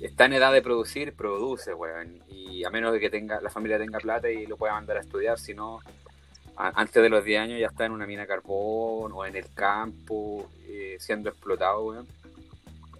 [0.00, 2.22] está en edad de producir, produce, weón.
[2.28, 5.00] Y a menos de que tenga la familia tenga plata y lo pueda mandar a
[5.00, 5.80] estudiar, si no,
[6.56, 9.52] antes de los 10 años ya está en una mina de carbón o en el
[9.52, 12.06] campo, eh, siendo explotado, weón.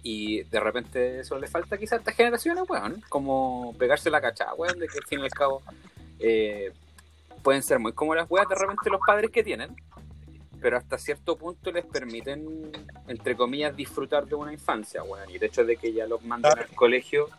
[0.03, 3.03] Y de repente eso le falta quizás a estas generaciones, weón.
[3.09, 5.61] Como pegarse la cachada, weón, de que al fin y al cabo
[6.19, 6.71] eh,
[7.43, 9.75] pueden ser muy como las weas de repente los padres que tienen,
[10.61, 12.71] pero hasta cierto punto les permiten,
[13.07, 15.29] entre comillas, disfrutar de una infancia, weón.
[15.29, 16.61] Y el hecho de que ya los Claro.
[16.61, 17.29] al colegio,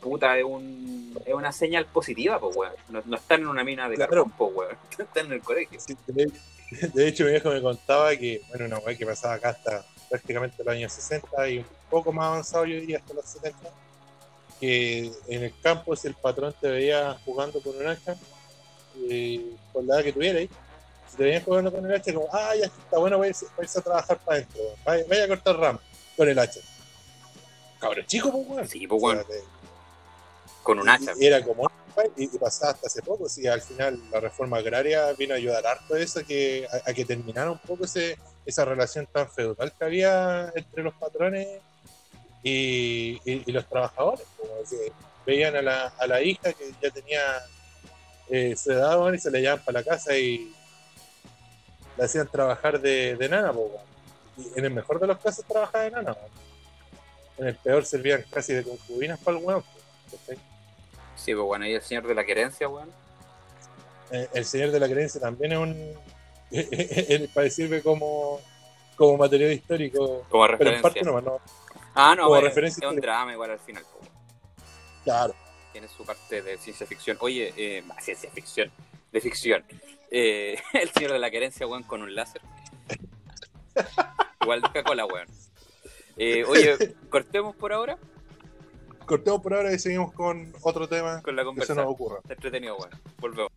[0.00, 2.72] puta, es, un, es una señal positiva, pues, weón.
[2.88, 4.10] No, no están en una mina de Claro.
[4.10, 4.76] carbón, pues, weón.
[4.98, 5.78] Están en el colegio.
[5.80, 6.30] Sí, de,
[6.92, 10.62] de hecho, mi viejo me contaba que, bueno, una weá que pasaba acá hasta prácticamente
[10.64, 13.58] los años 60 y un poco más avanzado, yo diría hasta los 70,
[14.60, 18.16] que en el campo, si el patrón te veía jugando con un hacha,
[19.08, 20.50] eh, con la edad que tuvierais,
[21.10, 23.78] si te veían jugando con el hacha, como, ah, ya está bueno, vaya, a irse
[23.78, 25.78] a trabajar para adentro, vaya, vaya a cortar ram
[26.16, 26.60] con el hacha.
[27.80, 28.68] Cabrón, chico, pues, weón.
[28.68, 29.26] Sí, pues, O sea, weón.
[29.28, 29.42] te-
[30.62, 31.12] Con un hacha.
[31.18, 31.68] y era como
[32.16, 35.64] y, y pasaba hasta hace poco, sí, al final la reforma agraria vino a ayudar
[35.64, 39.72] harto a eso, que, a, a que terminara un poco ese, esa relación tan feudal
[39.72, 41.60] que había entre los patrones
[42.42, 44.26] y, y- y los trabajadores,
[44.70, 44.92] que
[45.26, 47.20] veían a la, a la hija que ya tenía
[48.28, 50.52] eh, su edad weón, y se la llevaban para la casa y
[51.96, 53.70] la hacían trabajar de, de nana, po,
[54.36, 56.30] y en el mejor de los casos trabajaba de nana, weón.
[57.38, 59.62] en el peor servían casi de concubinas para el weón.
[59.62, 60.36] po, ¿cachai?
[61.16, 62.90] Sí, pues, bueno, y el señor de la querencia, weón.
[64.10, 65.94] Eh, el Señor de la Creencia también es un.
[67.34, 68.40] para sirve como,
[68.96, 71.30] como material histórico, Como pero en parte referencia.
[71.30, 71.40] no,
[71.94, 73.84] ah, no, como bueno, referencia es un drama igual al final.
[75.02, 75.34] Claro,
[75.72, 77.16] tiene su parte de ciencia ficción.
[77.20, 78.70] Oye, eh, ciencia ficción,
[79.12, 79.64] de ficción.
[80.10, 82.40] Eh, el señor de la querencia, weón, con un láser.
[84.40, 85.28] Igual de Coca-Cola, weón.
[86.16, 87.98] Eh, oye, cortemos por ahora
[89.04, 91.84] cortemos por ahora y seguimos con otro tema con la que se conversación.
[91.84, 92.18] nos ocurra.
[92.22, 92.90] Está entretenido, weón.
[93.18, 93.52] Volvemos.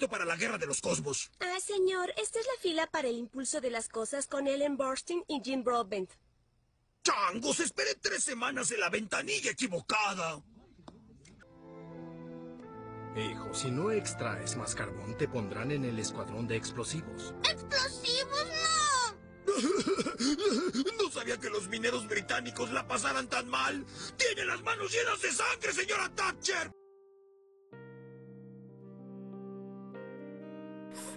[0.00, 1.30] Boleto para la guerra de los cosmos.
[1.40, 5.24] Ah, señor, esta es la fila para el impulso de las cosas con Ellen Burstyn
[5.28, 6.10] y Jim Broadbent.
[7.02, 10.42] Changos, esperé tres semanas en la ventanilla equivocada.
[13.16, 17.34] Hijo, si no extraes más carbón, te pondrán en el escuadrón de explosivos.
[17.50, 18.46] ¡Explosivos,
[20.96, 23.84] No sabía que los mineros británicos la pasaran tan mal.
[24.16, 26.70] Tiene las manos llenas de sangre, señora Thatcher.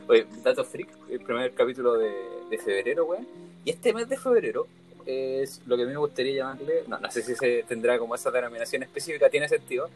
[0.08, 2.12] Oye, Dato Freak, el primer capítulo de,
[2.50, 3.28] de febrero, weón.
[3.64, 4.68] Y este mes de febrero
[5.06, 8.16] es lo que a mí me gustaría llamarle, no, no sé si se tendrá como
[8.16, 9.90] esa denominación específica, tiene sentido.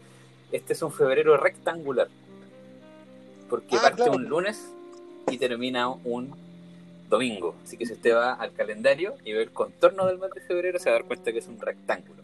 [0.52, 2.08] Este es un febrero rectangular.
[3.50, 4.14] Porque Ah, parte claro.
[4.14, 4.72] un lunes
[5.30, 6.34] y termina un
[7.10, 7.56] domingo.
[7.64, 10.80] Así que si usted va al calendario y ve el contorno del mes de febrero,
[10.80, 12.24] se va a dar cuenta que es un rectángulo.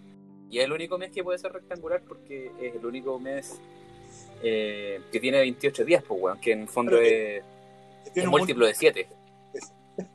[0.49, 3.57] Y es el único mes que puede ser rectangular porque es el único mes
[4.41, 7.43] eh, que tiene 28 días, pues, weón, que en el fondo Pero es
[8.13, 9.09] Tiene un múltiplo de 7.
[9.53, 9.73] Eso.
[9.97, 10.07] Eso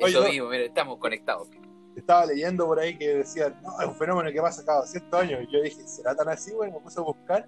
[0.00, 0.28] Oye, no.
[0.28, 1.48] mismo, mira, estamos conectados.
[1.96, 5.42] Estaba leyendo por ahí que decían, no, es un fenómeno que pasa cada ciertos años.
[5.42, 6.70] Y yo dije, ¿será tan así, güey?
[6.70, 7.46] Me puse a buscar.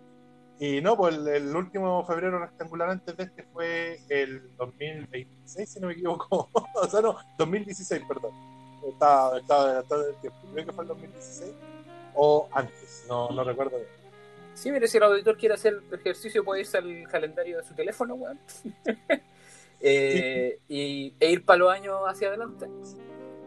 [0.59, 5.80] Y no, pues el, el último febrero rectangular antes de este fue el 2026, si
[5.80, 6.49] no me equivoco.
[6.74, 8.32] o sea, no, 2016, perdón.
[8.89, 10.39] Estaba, estaba adelantado en el tiempo.
[10.53, 11.55] Creo que fue el 2016
[12.16, 13.89] o antes, no, no recuerdo bien.
[14.55, 17.74] Sí, mire, si el auditor quiere hacer el ejercicio, puede irse al calendario de su
[17.74, 18.41] teléfono, weón.
[19.81, 22.66] Eh, y, e ir para los años hacia adelante.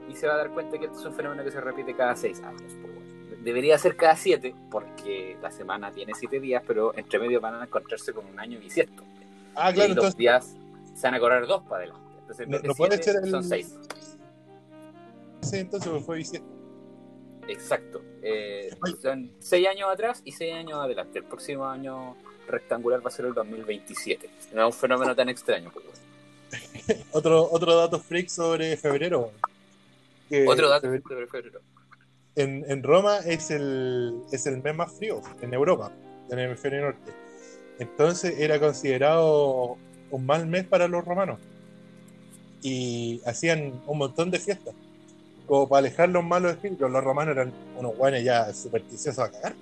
[0.09, 2.15] Y se va a dar cuenta que esto es un fenómeno que se repite cada
[2.15, 2.61] seis años.
[2.81, 2.99] pues, bueno.
[3.43, 7.63] Debería ser cada siete, porque la semana tiene siete días, pero entre medio van a
[7.63, 9.03] encontrarse con un año bisiesto.
[9.55, 10.55] Ah, y claro, los entonces días
[10.95, 12.15] se van a correr dos para adelante.
[12.21, 13.75] Entonces, en No- de no siete, el- son seis.
[15.41, 16.47] sí, entonces fue bisiesto.
[17.47, 18.01] Exacto.
[18.21, 18.69] Eh,
[19.01, 21.19] son seis años atrás y seis años adelante.
[21.19, 22.15] El próximo año
[22.47, 24.29] rectangular va a ser el 2027.
[24.53, 25.71] No es un fenómeno tan extraño.
[25.73, 25.85] pues.
[27.11, 29.31] Otro, otro dato freak sobre febrero.
[30.29, 31.59] que Otro dato febrero- de febrero.
[32.35, 35.91] en, en Roma es el, es el mes más frío en Europa,
[36.29, 37.11] en el hemisferio norte.
[37.79, 39.77] Entonces era considerado
[40.11, 41.39] un mal mes para los romanos.
[42.61, 44.73] Y hacían un montón de fiestas,
[45.47, 46.89] como para alejar los malos espíritus.
[46.91, 49.53] Los romanos eran unos guanes ya supersticiosos a cagar.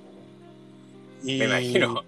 [1.24, 2.04] Y, Me imagino.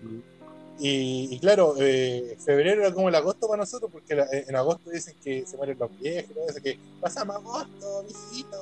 [0.81, 5.15] Y, claro, eh, febrero era como el agosto para nosotros, porque la- en agosto dicen
[5.21, 8.57] que se mueren los viejos eso, que pasamos agosto, visito.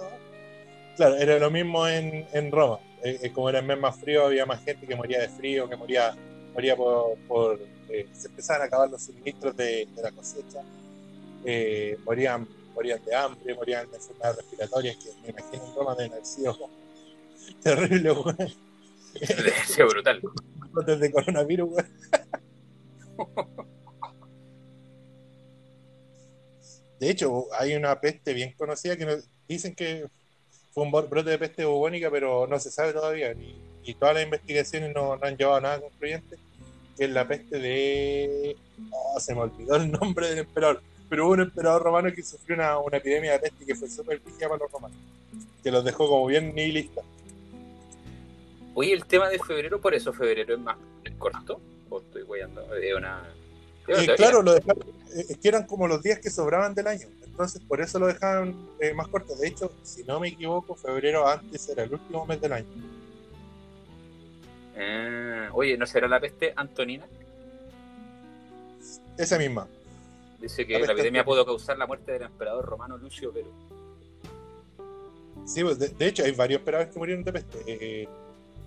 [0.96, 2.80] Claro, era lo mismo en, en Roma.
[3.04, 5.70] Eh, eh, como era el mes más frío, había más gente que moría de frío,
[5.70, 6.16] que moría,
[6.54, 7.60] moría por.
[7.90, 10.64] eh, se empezaban a acabar los suministros de, de la cosecha,
[11.46, 16.14] eh, morían, morían de hambre, morían de enfermedades respiratorias, que me imagino en Roma deben
[16.14, 16.24] haber
[17.62, 18.16] terrible,
[19.68, 20.22] ser brutal.
[20.78, 21.70] Brotes de coronavirus.
[27.00, 29.18] De hecho, hay una peste bien conocida que no-
[29.48, 30.08] dicen que
[30.74, 33.34] fue un bro- brote de peste bubónica, pero no se sabe todavía.
[33.34, 36.38] Y, todas las investigaciones no, no han llevado a nada concluyente.
[36.98, 38.58] Que es la peste de.
[38.92, 40.82] Oh, se me olvidó el nombre del emperador.
[41.10, 44.20] Pero hubo un emperador romano que sufrió una, una epidemia de peste que fue súper
[44.20, 44.98] para los romanos.
[45.64, 47.06] Que los dejó como bien nihilistas.
[48.80, 50.78] Oye, el tema de febrero, por eso febrero es más
[51.18, 51.60] corto.
[51.90, 52.62] ¿O estoy guayando?
[52.76, 53.28] Es una.
[53.88, 54.84] es una Eh, claro, lo dejaron,
[55.16, 58.06] eh, es que eran como los días que sobraban del año, entonces por eso lo
[58.06, 59.36] dejaron eh, más corto.
[59.36, 62.68] De hecho, si no me equivoco, febrero antes era el último mes del año.
[64.78, 67.08] Ah, oye, ¿no será la peste antonina?
[69.18, 69.68] Esa misma.
[70.40, 73.50] Dice que La epidemia pudo causar la muerte del emperador romano Lucio Vero.
[75.48, 77.64] Sí, pues, de, de hecho, hay varios emperadores que murieron de peste.
[77.66, 78.08] Eh,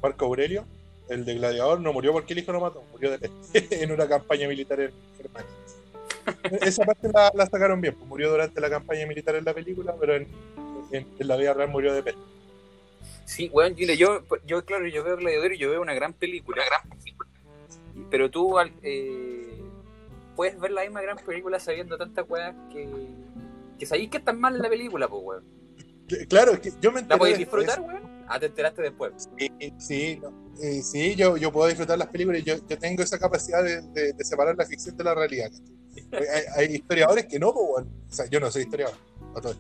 [0.03, 0.65] Marco Aurelio,
[1.09, 4.09] el de Gladiador, no murió porque el hijo lo mató, murió de peste en una
[4.09, 5.51] campaña militar en Germania.
[6.63, 9.95] Esa parte la, la sacaron bien, pues murió durante la campaña militar en la película,
[9.99, 10.27] pero en,
[10.93, 12.21] en- en la vida real murió de peste.
[13.25, 16.63] Sí, weón, Gile, yo, yo, claro, yo veo Gladiador y yo veo una gran película.
[18.11, 19.61] Pero tú al- eh,
[20.37, 22.89] puedes ver la misma gran película sabiendo tantas weas que,
[23.79, 25.45] que sabéis que están mal en la película, pues, weón.
[26.29, 27.67] Claro, es que yo me ¿La enteré podéis después.
[27.67, 28.20] disfrutar, weón?
[28.33, 29.13] Ah, te enteraste después.
[29.37, 33.03] Sí, sí, no, eh, sí, yo, yo puedo disfrutar las películas y yo, yo tengo
[33.03, 35.51] esa capacidad de, de- de separar la ficción de la realidad.
[36.13, 38.97] Hay, hay historiadores que no, pues, bueno, o sea, yo no soy historiador,
[39.35, 39.51] esto.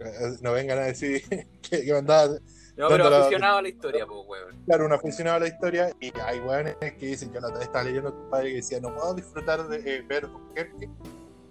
[0.00, 1.22] Eh, No vengan a decir
[1.62, 4.64] que, que me andaba, No, ¿Dónde pero la- aficionado a la historia, pues, weón.
[4.64, 7.66] claro, una aficionada a la historia y hay weones que dicen, yo la otra vez
[7.66, 10.88] estaba leyendo a tu padre que decía, no puedo disfrutar de eh, ver Dunkerque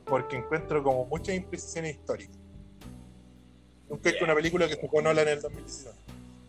[0.06, 2.38] porque encuentro como muchas imprecisiones históricas.
[3.90, 5.98] Dunkerque es una película que sacó Nolan en el 2019.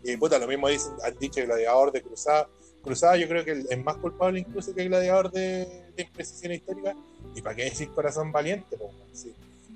[0.04, 2.48] Y puta, lo mismo dicen, han dicho Gladiador de Cruzada.
[2.82, 6.94] Cruzada yo creo que es más culpable incluso que Gladiador de, de imprecisiones históricas.
[7.34, 8.76] ¿Y para qué decir Corazón Valiente?
[8.76, 8.90] po?
[9.12, 9.32] Sí.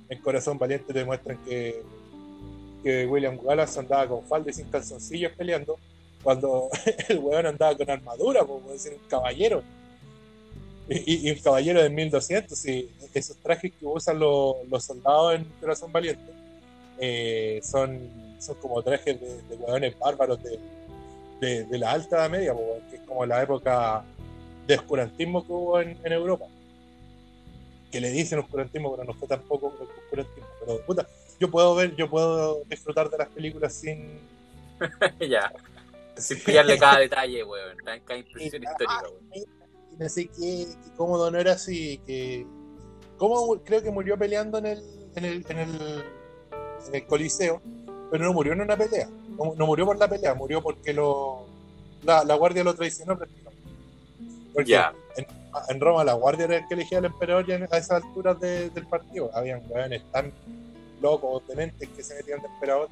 [0.08, 1.82] En Corazón Valiente te muestran que,
[2.82, 5.78] que William Wallace andaba con falda y sin calzoncillos peleando,
[6.22, 6.68] cuando
[7.08, 9.62] el weón andaba con armadura, por decir, un caballero.
[10.90, 15.44] Y, y un caballero de 1200, y esos trajes que usan los, los soldados en
[15.60, 16.32] Corazón Valiente
[16.98, 18.00] eh, son,
[18.38, 20.58] son como trajes de, de hueones bárbaros de,
[21.40, 24.04] de, de la alta Edad media, po, que es como la época
[24.66, 26.46] de oscurantismo que hubo en, en Europa.
[27.90, 30.46] Que le dicen oscurantismo, pero no fue tampoco oscurantismo.
[30.60, 31.06] Pero puta,
[31.40, 34.20] yo puedo ver, yo puedo disfrutar de las películas sin.
[35.28, 35.52] ya.
[36.16, 37.76] Sin pillarle cada detalle, weón.
[37.78, 39.46] Cada, impresión Ah, histórica, weón.
[39.98, 42.44] no sé qué, que cómodo no era así, que
[43.16, 44.82] cómo creo que murió peleando en el,
[45.16, 46.04] en el, en el,
[46.88, 47.62] en el Coliseo,
[48.10, 51.44] pero no murió en una pelea, no, no murió por la pelea, murió porque lo,
[52.02, 53.62] la, la guardia lo traicionó prácticamente.
[54.54, 54.70] Porque
[55.16, 55.26] en,
[55.68, 58.86] en Roma la guardia era el que elegía al emperador a esas alturas de- del
[58.86, 60.32] partido, habían weones tan
[61.00, 62.88] locos, dementes que se metían de emperador,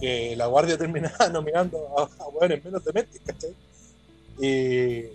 [0.00, 3.54] que la guardia terminaba nominando a, weones menos dementes, ¿cachai?
[4.38, 5.12] Y, y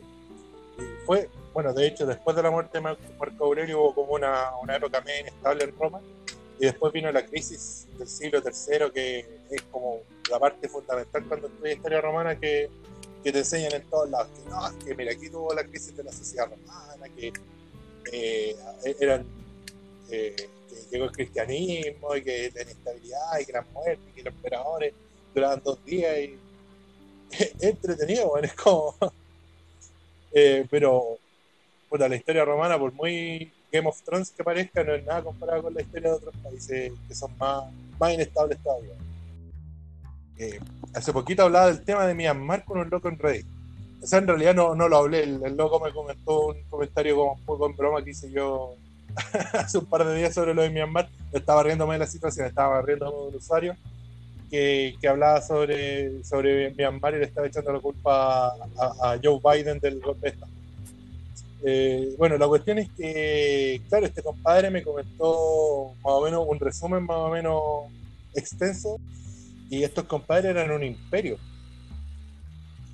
[1.06, 4.50] fue, bueno, de hecho, después de la muerte de Mar- Marco Aurelio hubo como una,
[4.62, 6.02] una época medio inestable en Roma,
[6.60, 11.48] y después vino la crisis del siglo III, que es como la parte fundamental cuando
[11.48, 12.70] estudias historia romana que,
[13.24, 15.96] que te enseñan en todos lados, que no, es que mira, aquí tuvo la crisis
[15.96, 17.34] de la sociedad romana, que
[18.12, 18.56] eh,
[19.00, 19.26] eran,
[20.10, 20.36] eh,
[20.70, 24.34] que llegó el cristianismo y que la inestabilidad y que las muertes y que los
[24.34, 24.94] emperadores
[25.34, 26.38] duraban dos días y
[27.60, 28.96] entretenido, bueno, es como...
[30.38, 31.18] Eh, pero
[31.88, 35.64] puta, la historia romana, por muy Game of Thrones que parezca, no es nada comparado
[35.64, 37.66] con la historia de otros países que son más,
[38.00, 38.94] más inestables todavía.
[40.38, 40.60] Eh,
[40.94, 43.46] hace poquito hablaba del tema de Myanmar con un loco en Reddit.
[44.02, 47.34] O sea, en realidad no, no lo hablé, el, loco me comentó un comentario como
[47.34, 48.76] un poco en broma que hice yo
[49.54, 51.10] hace un par de días sobre lo de Myanmar.
[51.32, 53.76] Estaba riéndome de la situación, estaba riéndome de un usuario
[54.50, 59.40] que, que hablaba sobre, sobre Myanmar y le estaba echando la culpa a, a Joe
[59.44, 60.55] Biden del golpe de Estado.
[61.68, 66.60] Eh, bueno, la cuestión es que, claro, este compadre me comentó más o menos un
[66.60, 67.62] resumen más o menos
[68.36, 69.00] extenso
[69.70, 71.38] y estos compadres eran un imperio.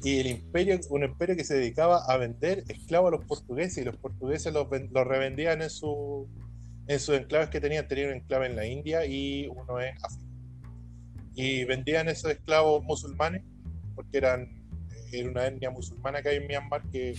[0.03, 3.83] Y el imperio, un imperio que se dedicaba a vender esclavos a los portugueses y
[3.83, 6.27] los portugueses los, ven- los revendían en, su,
[6.87, 7.87] en sus enclaves que tenían.
[7.87, 10.25] Tenían un enclave en la India y uno en África.
[11.35, 13.43] Y vendían esos esclavos musulmanes
[13.95, 14.49] porque eran
[15.11, 17.13] era una etnia musulmana que hay en Myanmar que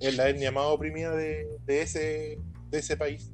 [0.00, 2.38] es la etnia más oprimida de, ese,
[2.70, 3.30] de ese país,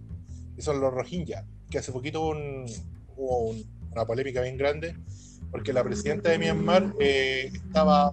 [0.56, 2.66] que son los Rohingya, que hace poquito hubo, un-
[3.16, 4.96] hubo un- una polémica bien grande,
[5.50, 8.12] porque la presidenta de Myanmar eh, estaba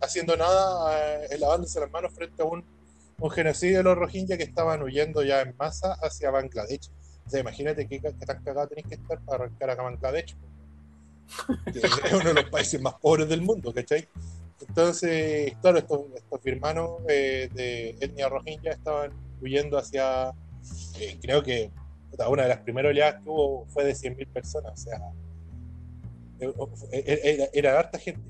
[0.00, 2.64] haciendo nada, eh, lavándose las manos frente a un,
[3.18, 6.90] un genocidio de los Rohingya que estaban huyendo ya en masa hacia Bangladesh.
[7.26, 10.36] O sea, imagínate qué, qué tan cagado tenéis que estar para arrancar a Bangladesh.
[11.72, 14.06] que es uno de los países más pobres del mundo, ¿cachai?
[14.68, 20.30] Entonces, claro, estos, estos hermanos eh, de etnia rohingya estaban huyendo hacia,
[20.98, 21.70] eh, creo que
[22.28, 24.98] una de las primeras oleadas que hubo fue de 100.000 personas, o sea,
[26.40, 26.52] eh,
[27.06, 28.20] eh, era, era harta gente.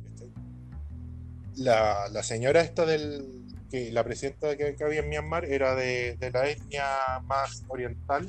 [1.57, 6.31] La, la señora esta del, que la presidenta que, había en Myanmar era de, de
[6.31, 6.85] la etnia
[7.25, 8.29] más oriental,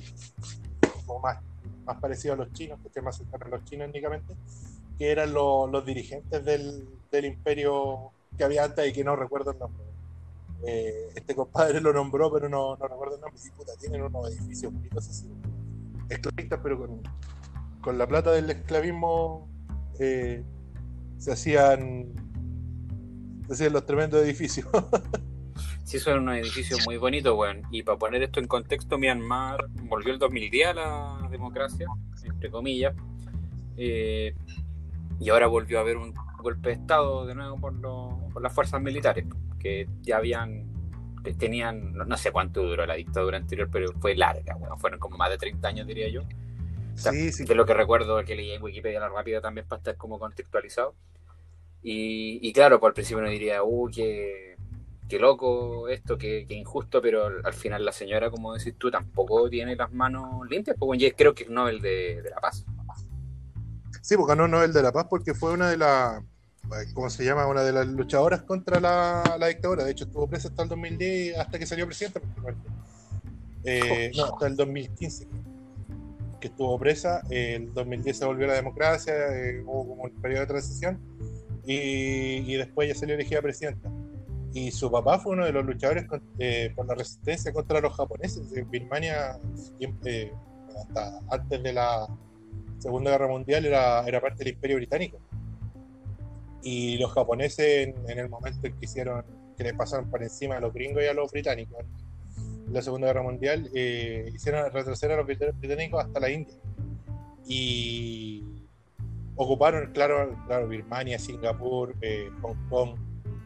[1.05, 1.37] o más,
[1.85, 4.33] más parecida a los chinos, que más cercano a los chinos únicamente,
[4.97, 6.87] que eran lo- los dirigentes del,
[7.17, 9.83] del imperio que había antes y que no recuerdo el nombre.
[10.65, 13.39] Eh, este compadre lo nombró, pero no, no recuerdo el nombre.
[13.39, 15.29] Sí, puta, tienen unos edificios bonitos así,
[16.09, 17.01] esclavistas, pero con,
[17.81, 19.47] con la plata del esclavismo
[19.99, 20.43] eh,
[21.17, 22.13] se hacían
[23.51, 24.67] se los tremendos edificios.
[25.85, 27.61] Sí, son unos edificios muy bonitos, weón.
[27.69, 31.87] Y para poner esto en contexto, Myanmar volvió el 2010 a la democracia,
[32.23, 32.95] entre comillas.
[33.77, 34.33] eh,
[35.19, 36.13] y ahora volvió a haber un
[36.43, 39.25] golpe de Estado de nuevo por, lo- por las fuerzas militares,
[39.59, 40.67] que ya habían,
[41.23, 44.55] que tenían, no, no sé cuánto duró la dictadura anterior, pero fue larga.
[44.77, 46.21] Fueron como más de 30 años, diría yo.
[46.95, 47.45] sí, sí.
[47.45, 50.93] De lo que recuerdo que leí en Wikipedia la rápida también para estar como contextualizado.
[51.81, 54.55] Y, y claro, pues al principio uno diría, uh, qué,
[55.09, 58.89] qué loco esto, qué, qué injusto, pero al, al final la señora, como decís tú,
[58.89, 62.65] tampoco tiene las manos limpias, bueno, y creo que es Nobel de, de la Paz.
[64.01, 66.21] Sí, porque ganó Nobel de la Paz porque fue una de las,
[66.93, 67.47] ¿cómo se llama?
[67.47, 69.83] Una de las luchadoras contra la, dictadura.
[69.83, 72.21] De hecho, estuvo presa hasta el 2010, hasta que salió presidenta.
[73.65, 75.27] Eh, no, hasta el 2015
[76.43, 77.21] que estuvo presa.
[77.29, 80.99] El 2010 se volvió a la democracia, eh, hubo como un periodo de transición
[81.65, 83.89] y, después ya salió elegida presidenta.
[84.53, 86.05] Y su papá fue uno de los luchadores
[86.37, 88.51] eh, por la resistencia contra los japoneses.
[88.55, 89.39] En Birmania,
[89.77, 90.33] siempre,
[90.77, 92.07] hasta antes de la
[92.77, 95.19] Segunda Guerra Mundial, era, era parte del Imperio Británico.
[96.63, 99.23] Y los japoneses, en, en el momento en que hicieron,
[99.57, 101.77] que le pasaron por encima a los gringos y a los británicos
[102.67, 106.55] en la Segunda Guerra Mundial, eh, hicieron retroceder a los brit- británicos hasta la India.
[107.45, 108.43] Y
[109.35, 112.95] ocuparon, claro, claro Birmania, Singapur, eh, Hong Kong,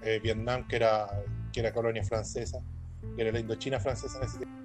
[0.03, 1.07] eh, Vietnam, que era,
[1.51, 2.59] que era colonia francesa,
[3.15, 4.55] que era la Indochina francesa en ese tiempo.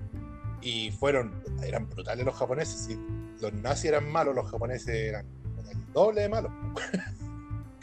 [0.61, 2.84] Y fueron, eran brutales los japoneses.
[2.84, 2.98] Si
[3.40, 5.26] los nazis eran malos, los japoneses eran
[5.70, 6.53] el doble de malos.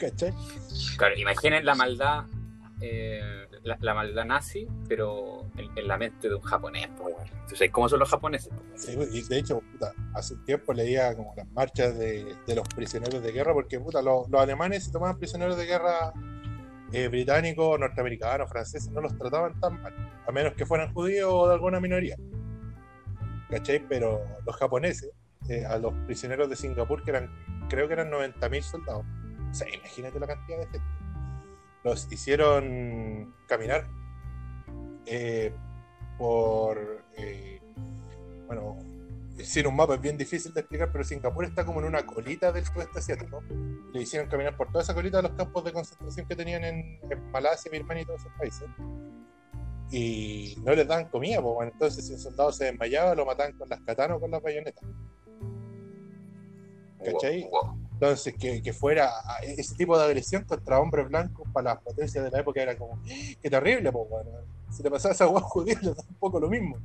[0.00, 0.32] ¿Cachai?
[0.96, 2.24] Claro, imaginen la maldad,
[2.80, 7.30] eh, la, la maldad nazi, pero en, en la mente de un japonés, pues, bueno.
[7.42, 8.50] Entonces, ¿cómo son los japoneses?
[8.76, 12.66] Sí, y de hecho, puta, hace un tiempo leía como las marchas de, de los
[12.68, 16.12] prisioneros de guerra, porque puta, los, los alemanes se tomaban prisioneros de guerra
[16.92, 19.94] eh, británicos, norteamericanos, franceses, no los trataban tan mal,
[20.26, 22.16] a menos que fueran judíos o de alguna minoría.
[23.50, 23.86] ¿Cachai?
[23.88, 25.10] Pero los japoneses,
[25.48, 27.30] eh, a los prisioneros de Singapur, que eran,
[27.68, 29.04] creo que eran 90.000 soldados,
[29.50, 30.80] o sea, imagínate la cantidad de gente,
[31.82, 33.88] los hicieron caminar
[35.06, 35.52] eh,
[36.18, 37.60] por, eh,
[38.46, 38.76] bueno,
[39.42, 42.52] sin un mapa es bien difícil de explicar, pero Singapur está como en una colita
[42.52, 43.42] del sudeste asiático.
[43.92, 47.00] Le hicieron caminar por toda esa colita de los campos de concentración que tenían en,
[47.10, 48.68] en Malasia, Birmania y todos esos países.
[49.90, 53.56] y no les daban comida, pues bueno, entonces si un soldado se desmayaba, lo mataban
[53.56, 54.84] con las katanas o con las bayonetas.
[57.04, 57.48] ¿Cachai?
[57.50, 57.89] Wow, wow.
[58.00, 59.10] Entonces, que, que fuera
[59.42, 62.98] ese tipo de agresión contra hombres blancos para las potencias de la época era como,
[63.06, 63.36] ¡eh!
[63.42, 64.30] qué terrible, pues bueno.
[64.70, 66.78] Si le pasaba a esa guagua judía, da un poco lo mismo.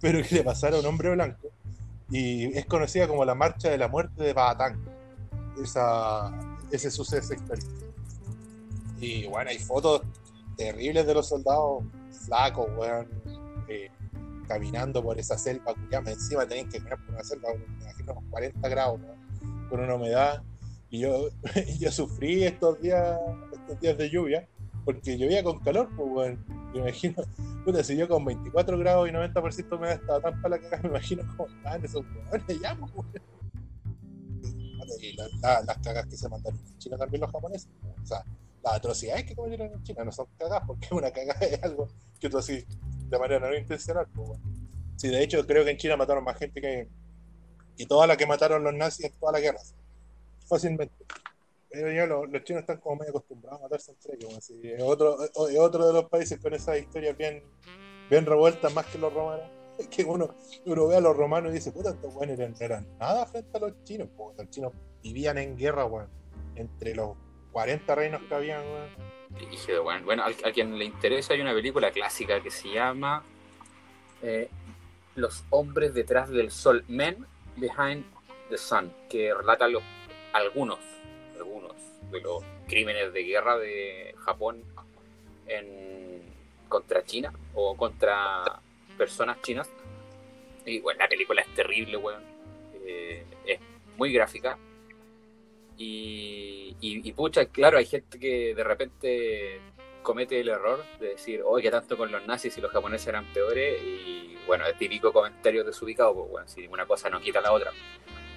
[0.00, 1.48] Pero que le pasara a un hombre blanco.
[2.08, 4.80] Y es conocida como la marcha de la muerte de Bahatán.
[5.60, 6.30] Esa,
[6.70, 7.68] ese suceso histórico.
[9.00, 10.02] Y bueno, hay fotos
[10.56, 11.82] terribles de los soldados
[12.26, 13.08] flacos, weón,
[13.66, 13.90] eh,
[14.46, 18.24] caminando por esa selva, más encima tenían que caminar por una selva, me imagino unos
[18.30, 19.00] 40 grados,
[19.68, 20.42] con una humedad.
[20.90, 21.28] Y yo,
[21.78, 23.18] yo sufrí estos días,
[23.52, 24.48] estos días de lluvia,
[24.84, 26.44] porque llovía con calor, pues, weón.
[26.72, 27.22] Me imagino,
[27.64, 30.82] puta, si yo con 24 grados y 90% de humedad estaba tan para la cagada,
[30.84, 33.22] me imagino cómo estaban esos weones ya, pues.
[35.00, 37.90] Y la- la- las cagas que se mandaron en China también los japoneses, ¿no?
[38.02, 38.24] o sea,
[38.62, 41.88] las atrocidades que cometieron en China no son cagadas, porque una cagada es algo
[42.18, 42.64] que tú así
[43.08, 44.42] de manera no intencional, pues, weón.
[44.96, 46.88] Sí, de hecho, creo que en China mataron más gente que,
[47.76, 49.58] que toda la que mataron los nazis en toda la guerra.
[50.50, 51.06] Fácilmente.
[51.70, 54.36] Pero ya los, los chinos están como medio acostumbrados a matarse entre ellos.
[54.36, 54.60] así.
[54.64, 57.42] Es otro, otro de los países con esas historias bien,
[58.10, 59.48] bien revueltas más que los romanos.
[59.78, 60.34] Es que uno,
[60.66, 63.60] uno ve a los romanos y dice, puta, estos buenos eran, eran nada frente a
[63.60, 64.08] los chinos.
[64.16, 64.34] po.
[64.36, 64.72] Los chinos
[65.02, 66.08] vivían en guerra, weón.
[66.56, 67.16] Entre los
[67.52, 70.04] 40 reinos que habían, weón.
[70.04, 73.22] Bueno, al- a, quien le interesa, hay una película clásica que se llama
[74.22, 74.50] eh,
[75.14, 77.24] Los hombres detrás del sol, Men
[77.56, 78.04] Behind
[78.48, 79.84] the Sun, que relata los,
[80.32, 80.78] algunos,
[81.36, 81.74] algunos
[82.10, 84.62] de los crímenes de guerra de Japón
[85.46, 86.22] en,
[86.68, 88.60] contra China o contra
[88.96, 89.68] personas chinas.
[90.64, 92.22] Y bueno, la película es terrible, weón.
[92.84, 93.60] Eh, es
[93.96, 94.58] muy gráfica.
[95.76, 99.60] Y, y, y pucha, claro, hay gente que de repente
[100.02, 103.24] comete el error de decir, oye, que tanto con los nazis y los japoneses eran
[103.32, 103.82] peores.
[103.82, 107.72] Y bueno, es típico comentario desubicado, pues bueno, si una cosa no quita la otra.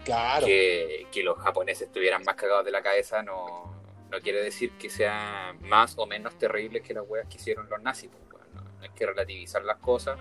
[0.04, 3.74] Que, los japoneses estuvieran más cagados de la cabeza no,
[4.10, 7.82] no quiere decir que sean más o menos terribles que las weas que hicieron los
[7.82, 8.10] nazis.
[8.30, 8.44] pues,
[8.82, 10.20] hay que relativizar las cosas.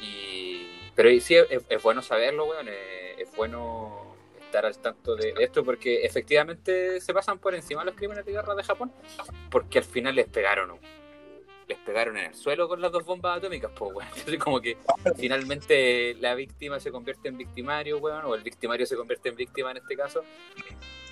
[0.00, 2.68] Y, pero sí, es, bueno saberlo, weón.
[2.68, 4.14] Es, es bueno
[4.54, 8.54] estar al tanto de, esto porque efectivamente se pasan por encima los crímenes de guerra
[8.54, 8.92] de Japón
[9.50, 10.78] porque al final les pegaron ¿no?
[11.68, 14.08] Les pegaron en el suelo con las dos bombas atómicas pues weón.
[14.16, 14.76] Entonces, como que
[15.16, 19.70] finalmente la víctima se convierte en victimario weón o el victimario se convierte en víctima
[19.70, 20.24] en este caso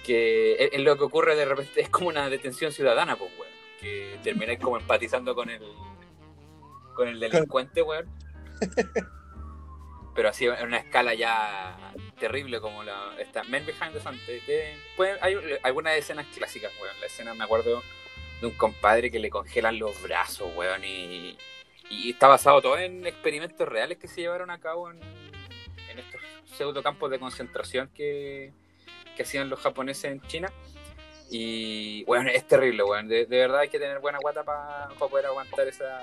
[0.04, 3.52] que es, es lo que ocurre de repente es como una detención ciudadana pues weón
[3.80, 5.62] que termináis como empatizando con el
[6.94, 8.06] con el delincuente weón.
[10.14, 14.20] Pero así en una escala ya terrible como la esta Men Behind the Sun
[14.94, 16.94] pueden- hay algunas escenas clásicas weón.
[17.00, 17.82] La escena me acuerdo
[18.42, 21.38] de un compadre que le congelan los brazos weón y,
[21.88, 25.00] y está basado todo en experimentos reales que se llevaron a cabo en,
[25.88, 28.52] en estos pseudo campos de concentración que,
[29.16, 30.52] que hacían los japoneses en China.
[31.30, 33.08] Y bueno es terrible weón.
[33.08, 36.02] De, de verdad hay que tener buena guata para poder aguantar esa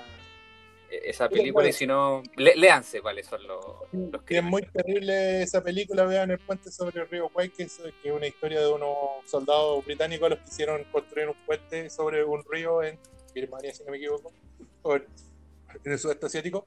[0.90, 5.42] esa película y si no le- léanse cuáles son los, los Y es muy terrible
[5.42, 8.68] esa película, vean el puente sobre el río Kwai, que es, que una historia de
[8.68, 12.98] unos soldados británicos a los que hicieron construir un puente sobre un río en
[13.34, 14.32] Birmania, si no me equivoco,
[14.82, 15.06] o en
[15.84, 16.66] el sudeste asiático.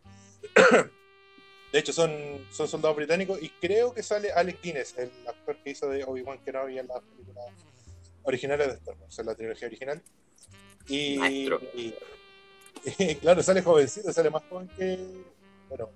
[1.71, 5.71] De hecho, son, son soldados británicos y creo que sale Alec Guinness, el actor que
[5.71, 7.45] hizo de Obi-Wan Kenobi en las películas
[8.21, 10.01] originales de Star Wars, en la trilogía original.
[10.87, 11.17] Y,
[11.73, 11.95] y-
[13.21, 15.23] claro, sale jovencito, sale más joven que.
[15.69, 15.89] Bueno,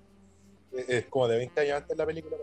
[0.72, 2.36] es es como de 20 años antes la película.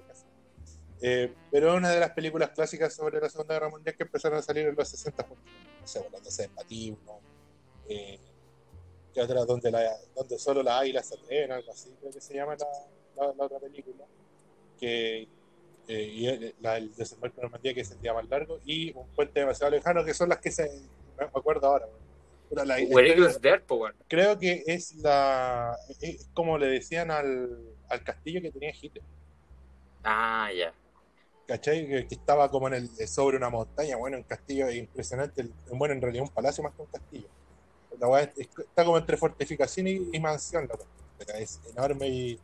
[1.02, 4.40] Eh, pero es una de las películas clásicas sobre la Segunda Guerra Mundial que empezaron
[4.40, 5.44] a salir en los 60, junto,
[5.82, 6.18] no sé, bueno,
[6.56, 7.20] Patismo,
[7.90, 8.18] eh,
[9.14, 12.34] que otra, donde, la, donde solo las águilas se atreven, algo así, creo que se
[12.34, 12.66] llama la,
[13.28, 14.06] la- la otra película.
[14.80, 15.28] Que,
[15.88, 19.42] eh, y el, la, el desembarco de Normandía, que día más largo, y un puente
[19.42, 20.64] demasiado lejano, que son las que se.
[21.18, 22.05] Me acuerdo ahora, bueno.
[22.52, 22.66] La-
[24.08, 27.58] creo que es la es como le decían al,
[27.90, 29.04] al castillo que tenía Hitler.
[30.04, 30.74] Ah ya.
[31.48, 31.88] ¿cachai?
[31.88, 33.98] Que, que estaba como en el, sobre una montaña.
[33.98, 35.48] Bueno un castillo impresionante.
[35.72, 37.28] Bueno en realidad un palacio más que un castillo.
[38.00, 40.68] La es- está como entre fortificación y, y mansión
[41.28, 42.40] la es enorme y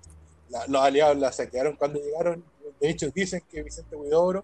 [0.49, 2.43] la- los aliados la saquearon cuando llegaron.
[2.79, 4.43] De hecho dicen que Vicente Huidobro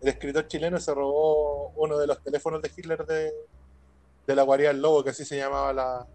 [0.00, 3.32] el escritor chileno se robó uno de los teléfonos de Hitler de,
[4.28, 6.06] de la guarida del lobo que así se llamaba la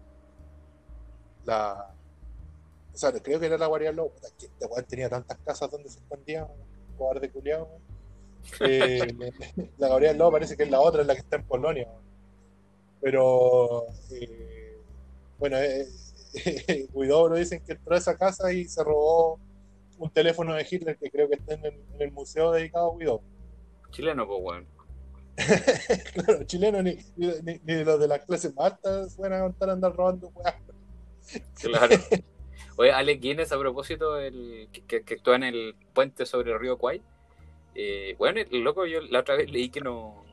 [1.44, 1.94] la
[2.94, 4.12] o sea, creo que era la guardia del lobo.
[4.22, 6.46] Este weón tenía tantas casas donde se escondía,
[6.96, 7.68] cobarde culiado.
[8.60, 9.00] Eh,
[9.78, 11.88] la guardia del lobo parece que es la otra, es la que está en Polonia.
[13.00, 14.78] Pero, eh,
[15.40, 15.88] bueno, eh,
[16.94, 19.40] Huidobro dicen que entró a esa casa y se robó
[19.98, 21.64] un teléfono de Hitler que creo que está en
[21.98, 23.24] el, museo dedicado a Huidobro.
[23.90, 24.73] Chileno, pues, weón.
[26.14, 29.94] claro, chileno ni, ni, ni- los de las clases más altas fueran a contar andar
[29.94, 30.60] robando weá.
[31.60, 31.96] Claro.
[32.76, 36.76] Oye, Alec Guinness, a propósito, el, que, que, actúa en el puente sobre el río
[36.76, 37.00] Kwai.
[37.74, 40.24] Eh, bueno, el loco, yo la otra vez leí que no,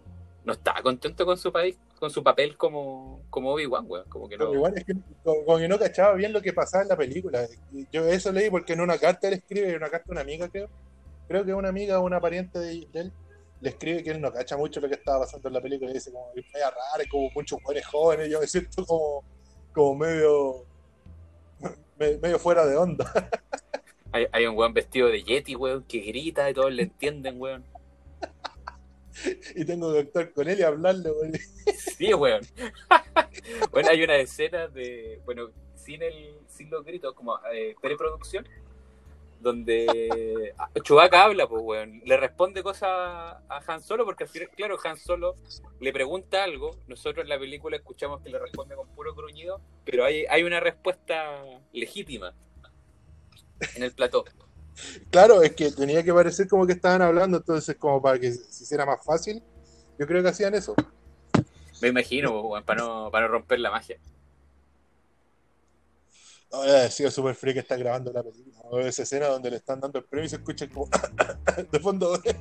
[0.43, 4.10] no estaba contento con su país, con su papel como, como Obi-Wan, weón.
[4.10, 4.54] Como que no.
[4.54, 7.47] Igual es que como, que no cachaba bien lo que pasaba en la película.
[7.91, 10.49] Yo eso leí porque en una carta él escribe, en una carta a una amiga
[10.49, 10.70] creo,
[11.28, 13.14] creo que una amiga o una pariente de, de él
[13.62, 15.93] le escribe que él no cacha mucho lo que estaba pasando en la película y
[15.93, 19.24] dice como es media rara, es como muchos jóvenes jóvenes, yo me siento como,
[19.74, 20.66] como medio
[21.97, 23.05] me- medio fuera de onda.
[24.14, 27.64] Hay, hay un weón vestido de Yeti, weón, que grita y todos le entienden, weón.
[29.55, 31.32] y tengo que actuar con él y hablarle, güey.
[31.78, 32.41] Sí, weón.
[33.72, 38.45] bueno, hay una escena de, bueno, sin el, sin los gritos, como eh, preproducción,
[39.42, 42.02] donde Chewbacca habla, pues, weón.
[42.06, 45.36] Le responde cosas a Han Solo, porque al final, claro, Han Solo
[45.80, 46.78] le pregunta algo.
[46.88, 50.60] Nosotros en la película escuchamos que le responde con puro gruñido, pero hay, hay una
[50.60, 51.42] respuesta
[51.74, 52.34] legítima
[53.76, 54.26] en el plató.
[55.10, 58.64] Claro, es que tenía que parecer como que estaban hablando, entonces como para que se
[58.64, 59.44] hiciera más fácil,
[60.00, 60.76] yo creo que hacían eso.
[61.82, 63.98] Me imagino, pues, weón, para no, para no romper la magia.
[66.52, 68.88] No, sido súper frío que está grabando la película.
[68.88, 70.89] Esa escena donde le están dando el premio y se escucha como
[71.72, 72.20] de fondo.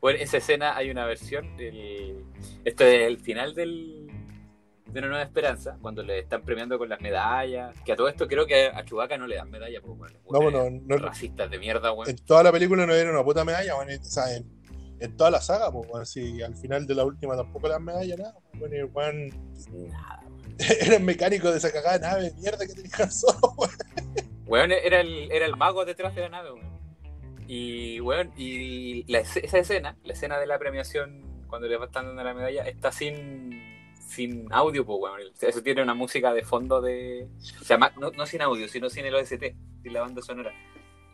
[0.00, 1.56] Bueno, esa escena hay una versión.
[2.64, 4.08] Esto es el final del,
[4.86, 7.74] de Una Nueva Esperanza, cuando le están premiando con las medallas.
[7.84, 10.50] Que a todo esto creo que a Chewbacca no le dan medalla, pues, bueno, No,
[10.50, 12.08] no, no, racistas de mierda, weón.
[12.08, 14.46] en toda la película no era una puta medalla, bueno, o sea, en,
[14.98, 17.84] en toda la saga, pues, bueno, si al final de la última tampoco le dan
[17.84, 20.29] medalla, nada, pues, bueno, y el weón Nada.
[20.80, 23.54] era el mecánico de esa cagada nave mierda que tenía Solo,
[24.46, 24.72] weón.
[24.72, 26.80] Era el, era el mago detrás de la nave, weón.
[27.46, 32.06] Y, weón, y la es- esa escena, la escena de la premiación, cuando le están
[32.06, 33.50] dando la medalla, está sin,
[33.98, 35.20] sin audio, pues, weón.
[35.40, 37.26] Eso tiene una música de fondo de.
[37.60, 39.42] O sea, no, no sin audio, sino sin el OST,
[39.82, 40.52] sin la banda sonora.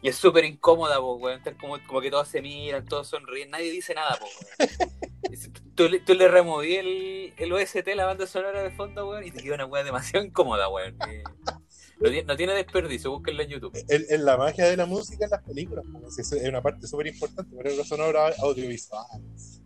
[0.07, 1.57] Y es súper incómoda, pues, weón.
[1.61, 4.71] Como, como que todos se miran, todos sonríen, nadie dice nada, weón.
[5.37, 9.25] Si Tú, le- tú le removí el, el OST, la banda sonora de fondo, weón,
[9.25, 10.97] y te queda una weá demasiado incómoda, weón.
[10.97, 13.73] no, tiene, no tiene desperdicio, búsquenlo en YouTube.
[13.89, 15.85] En la magia de la música en las películas,
[16.17, 19.61] es una parte súper importante, por eso son obras audiovisuales.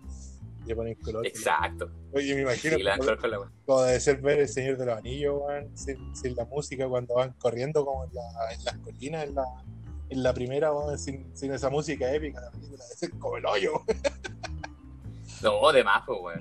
[0.66, 1.26] Le ponen color.
[1.26, 1.90] Exacto.
[2.12, 3.52] Oye, me imagino Sí, la como, color con la weá.
[3.66, 7.14] como debe ser ver El Señor de los Anillos, weón, sin, sin la música cuando
[7.14, 9.44] van corriendo como en, la- en las colinas, en la,
[10.10, 13.72] en la primera, sin, sin esa música épica, la película ser como el hoyo.
[15.42, 16.38] No, de más, pues, weón.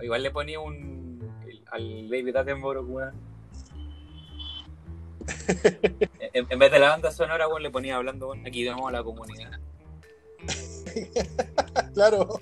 [0.00, 1.20] Igual le ponía un.
[1.46, 3.12] el- al David Attenborough, weón.
[6.32, 8.46] En, en vez de la banda sonora, weón, le ponía hablando, weón.
[8.46, 9.50] Aquí tenemos a la comunidad.
[11.94, 12.40] claro.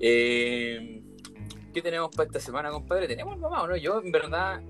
[0.00, 1.02] Eh,
[1.72, 3.08] ¿Qué tenemos para esta semana, compadre?
[3.08, 3.76] ¿Tenemos más o no?
[3.76, 4.60] Yo, en verdad,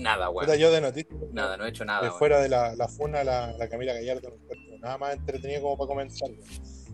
[0.00, 0.46] nada, weón.
[0.46, 1.18] Puta, yo de noticias.
[1.32, 4.30] Nada, no he hecho nada, de fuera de la, la funa, la, la Camila Gallardo
[4.30, 6.30] no nada más entretenido como para comenzar.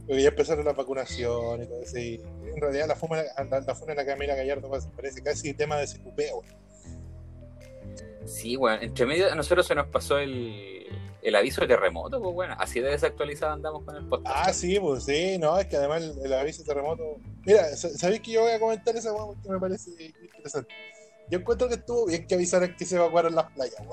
[0.06, 1.98] Porque ya empezaron la vacunación y todo eso.
[1.98, 2.14] Y
[2.54, 5.86] en realidad la funa, la, la funa de la Camila Gallardo parece casi tema de
[5.86, 6.46] SQP, weón.
[8.24, 8.82] Sí, weón.
[8.82, 10.86] Entre medio, a nosotros se nos pasó el,
[11.22, 12.56] el aviso de terremoto, pues, bueno.
[12.58, 14.34] Así de desactualizado andamos con el podcast.
[14.48, 17.16] Ah, sí, pues sí, no, es que además el, el aviso de terremoto.
[17.44, 19.90] Mira, sa- ¿sabéis que yo voy a comentar esa weón porque me parece
[20.34, 20.74] interesante?
[21.30, 23.92] Yo encuentro que estuvo bien que avisaran que se evacuaran las playas, weón.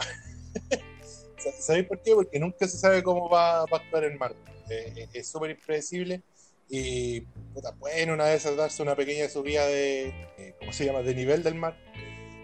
[1.37, 2.13] Sa- ¿Sabéis por qué?
[2.13, 4.35] Porque nunca se sabe cómo va, a actuar el mar.
[4.69, 6.23] Eh, eh, es súper impredecible
[6.69, 7.21] y
[7.53, 10.07] puta, pueden una vez darse una pequeña subida de,
[10.37, 11.77] eh, ¿cómo se llama?, de nivel del mar.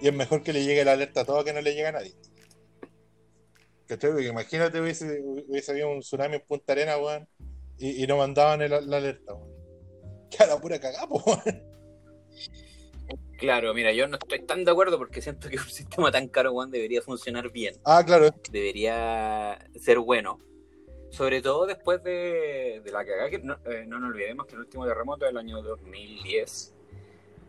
[0.01, 1.91] Y es mejor que le llegue la alerta a todo que no le llegue a
[1.93, 2.15] nadie.
[3.87, 4.11] ¿Cachai?
[4.11, 7.27] Porque imagínate hubiese, hubiese habido un tsunami en Punta Arena, weón,
[7.77, 9.49] y, no mandaban la alerta, weón.
[10.29, 11.63] Que a la pura cagada, weón.
[13.39, 16.51] Claro, mira, yo no estoy tan de acuerdo porque siento que un sistema tan caro,
[16.51, 17.75] weón, debería funcionar bien.
[17.85, 20.39] Ah, claro, Debería ser bueno.
[21.09, 24.59] Sobre todo después de, de la cagada, que no, eh, no nos olvidemos que el
[24.59, 26.75] último terremoto del año 2010,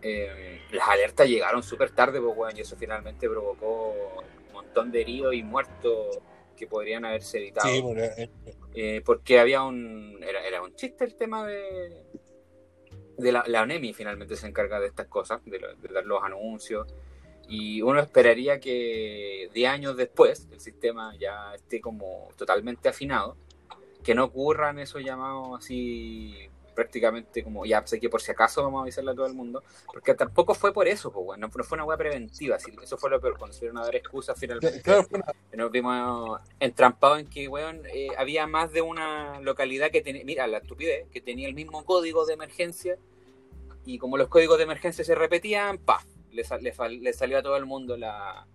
[0.03, 3.95] eh, las alertas llegaron súper tarde, pues, weón, y eso finalmente provocó
[4.47, 6.21] un montón de heridos y muertos
[6.57, 7.69] que podrían haberse evitado.
[7.69, 8.31] sí, pues, eh,
[8.75, 10.23] Eh, porque había un.
[10.23, 12.07] Era, era un chiste el tema de.
[13.21, 16.93] De la, la ONEMI finalmente se encarga de estas cosas, de, de dar los anuncios.
[17.49, 23.37] Y uno esperaría que 10 años después el sistema ya esté como totalmente afinado,
[24.05, 26.49] que no ocurran esos llamados así
[26.81, 29.63] prácticamente como, ya, sé que por si acaso vamos a avisarle a todo el mundo,
[29.93, 33.11] porque tampoco fue por eso, pues, bueno, no fue una weá preventiva, así, eso fue
[33.11, 34.81] lo peor, cuando se a dar excusas finalmente.
[34.81, 40.01] Claro, una- Nos vimos entrampados en que, weón, eh, había más de una localidad que
[40.01, 42.97] tenía, mira, la estupidez, que tenía el mismo código de emergencia,
[43.85, 46.03] y como los códigos de emergencia se repetían, pa,
[46.33, 48.47] le, sal- le, le salió a todo el mundo la,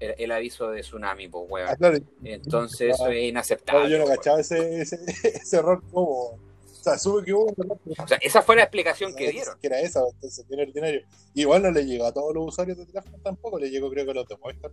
[0.00, 1.76] el, el aviso de tsunami, pues, Ah, weón.
[1.76, 3.90] claro, Entonces eso es claro, inaceptable.
[3.90, 4.16] yo no weón.
[4.16, 6.38] cachaba ese, ese, ese error como.
[6.84, 9.16] O sea, supe que hubo un error, pero O sea, esa fue la explicación no
[9.16, 9.58] que dieron.
[9.58, 11.00] que era esa, entonces bien ordinario.
[11.32, 14.10] Igual no le llegó a todos los usuarios de teléfono tampoco, le llegó creo que
[14.10, 14.70] a los de Movistar.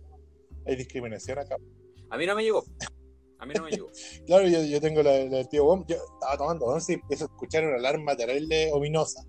[0.66, 1.56] Hay discriminación acá.
[2.10, 2.66] A mí no me llegó.
[3.38, 3.88] A mí no me llegó.
[4.26, 7.28] Claro, yo, yo tengo la, del tío Bom, yo estaba tomando once y empiezo a
[7.28, 9.24] escuchar una alarma terrible ominosa.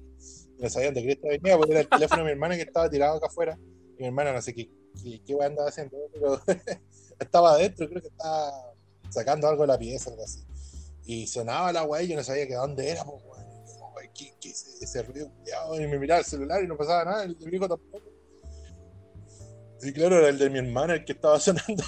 [0.58, 2.64] Y no sabían de qué estaba venía, porque era el teléfono de mi hermana que
[2.64, 3.58] estaba tirado acá afuera.
[3.98, 4.70] Y mi hermana no sé qué,
[5.02, 6.38] qué, qué andaba haciendo, pero
[7.18, 8.52] estaba adentro, creo que estaba
[9.10, 10.44] sacando algo de la pieza, algo así.
[11.06, 13.46] Y sonaba la weá y yo no sabía que dónde era, pues weón.
[13.66, 15.30] Y yo, "Ay, ¿Qué, es ese ruido?
[15.32, 15.76] culiao?".
[15.80, 18.14] Y me miraba el celular y no pasaba nada, el de mi tampoco.
[19.82, 21.84] Y claro, era el de mi hermana el que estaba sonando.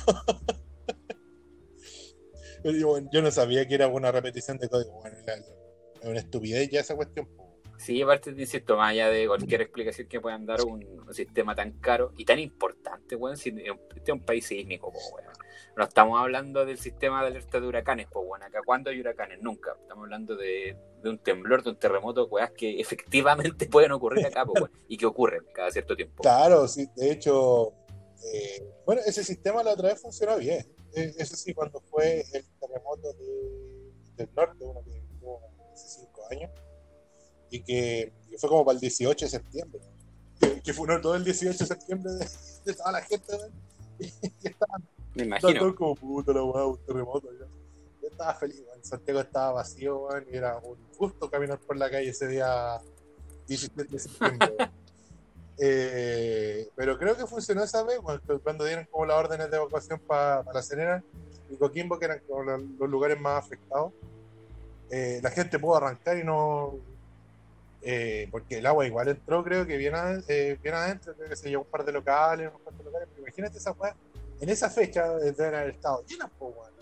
[2.64, 5.00] Yo, bueno, yo no sabía que era una repetición de código.
[5.00, 5.38] Bueno, era
[6.04, 7.28] una estupidez ya esa cuestión.
[7.28, 7.46] po.
[7.78, 11.74] Sí, aparte te insisto, más allá de cualquier explicación que puedan dar un, sistema tan
[11.74, 15.45] caro y tan importante, weón, si este es un país sísmico, weón.
[15.76, 19.42] No estamos hablando del sistema de alerta de huracanes, pues bueno, acá cuando hay huracanes,
[19.42, 19.76] nunca.
[19.82, 24.98] Estamos hablando de, un temblor, de un terremoto, que efectivamente pueden ocurrir acá, pues, y
[24.98, 26.24] que ocurren cada cierto tiempo.
[26.24, 27.74] Claro, sí, de hecho,
[28.34, 30.66] eh, bueno, ese sistema la otra vez funcionó bien.
[30.96, 35.42] Eh, Eso sí, cuando fue el terremoto de- del norte, uno que tuvo
[35.74, 36.52] hace cinco años,
[37.50, 39.82] y que, fue como para el 18 de septiembre.
[40.40, 43.34] Que, que fue todo el 18 de septiembre de, toda la gente,
[44.44, 44.84] estaban
[45.16, 45.60] Me Estaba imagino.
[45.60, 47.30] todo como puta la weá, un terremoto.
[47.34, 47.46] ya.
[48.02, 48.84] Yo estaba feliz, weón.
[48.84, 52.80] Santiago estaba vacío, weón, y era un gusto caminar por la calle ese día
[53.48, 54.56] 17 de septiembre.
[55.58, 60.00] Eh, pero creo que funcionó esa vez, weón, cuando dieron como las órdenes de evacuación
[60.00, 61.02] para La Serena
[61.50, 63.94] y Coquimbo, que eran como la- los lugares más afectados.
[64.92, 66.74] Eh, la gente pudo arrancar y no.
[67.88, 71.36] eh, porque el agua igual entró, creo que bien, ade- eh, bien adentro, creo que
[71.38, 73.96] se llevó un par de locales, unos cuantos locales, pero imagínate esa weá
[74.42, 76.74] en esa fecha deben haber estado llenas, po, weón.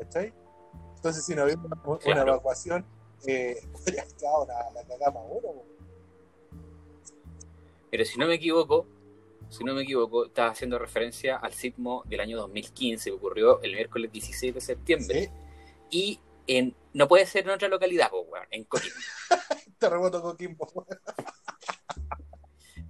[0.00, 0.32] ¿Cachai?
[0.96, 2.32] Entonces, si no había una, una Claro.
[2.32, 2.84] evacuación,
[3.26, 5.70] eh, podría haber quedado la, la cagada para uno, weón.
[7.90, 8.86] Pero si no me equivoco,
[9.48, 13.72] si no me equivoco, estaba haciendo referencia al sismo del año 2015 que ocurrió el
[13.74, 15.24] miércoles 16 de septiembre.
[15.24, 15.30] Sí,
[15.90, 18.96] Y en, no puede ser en otra localidad, pues, weón, en Coquimbo.
[19.78, 20.86] terremoto Coquimbo, weón.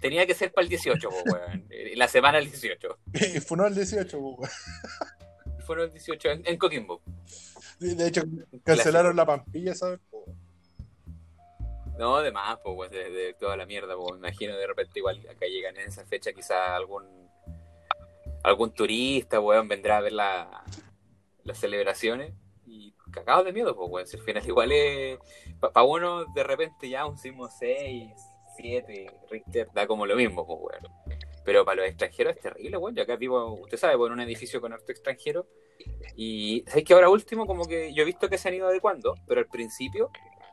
[0.01, 1.67] Tenía que ser para el 18, pues, weón.
[1.71, 2.99] eh, La semana del 18.
[3.15, 4.51] Y fue no el 18, po, weón.
[5.67, 7.03] Fueron el 18 en, en Coquimbo.
[7.79, 8.23] De de hecho,
[8.65, 10.01] cancelaron la pampilla, ¿sabes?
[10.11, 10.25] Po.
[11.99, 15.21] No, además, pues, weón, de, de toda la mierda, pues, me imagino de repente igual
[15.29, 17.05] acá llegan en esa fecha quizá algún
[18.43, 20.65] algún turista, weón, vendrá a ver la,
[21.45, 22.33] las celebraciones
[22.67, 24.07] y cagados de miedo, pues, weón.
[24.07, 25.19] Si al final igual es,
[25.61, 28.13] para uno de repente ya un sismo 6,
[28.61, 31.19] 7, Richter, da como lo mismo, pues, weón.
[31.45, 32.95] Pero para los extranjeros es terrible, weón.
[32.95, 35.47] Yo acá vivo, usted sabe, en un edificio con harto extranjero.
[36.17, 39.15] Y sabes que ahora último, como que yo he visto que se han ido adecuando,
[39.27, 40.11] pero al principio,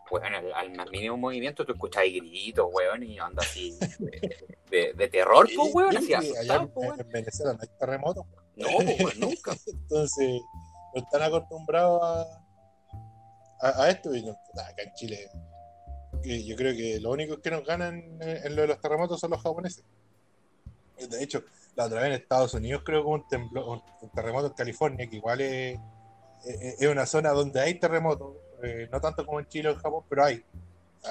[0.10, 4.94] weón, al, al más mínimo movimiento tú escuchas gritos, weón, y anda así de, de-
[4.94, 7.02] de terror, pues, weón, Sí, así asustado, pues, weón.
[7.02, 8.26] en Venezuela no hay terremotos.
[8.56, 8.68] No,
[9.02, 9.56] pues, nunca.
[9.68, 10.42] Entonces,
[10.96, 12.22] no están acostumbrados a,
[13.62, 14.16] a, a esto.
[14.16, 15.30] Y no, acá en Chile,
[16.22, 19.32] que yo creo que lo único que nos ganan en, lo de los terremotos son
[19.32, 19.84] los japoneses.
[20.98, 21.44] De hecho,
[21.76, 25.08] la otra vez en Estados Unidos creo que hubo un, temblor, un, terremoto en California,
[25.08, 25.80] que igual es,
[26.46, 29.80] es, es una zona donde hay terremotos, eh, no tanto como en Chile o en
[29.80, 30.44] Japón, pero hay.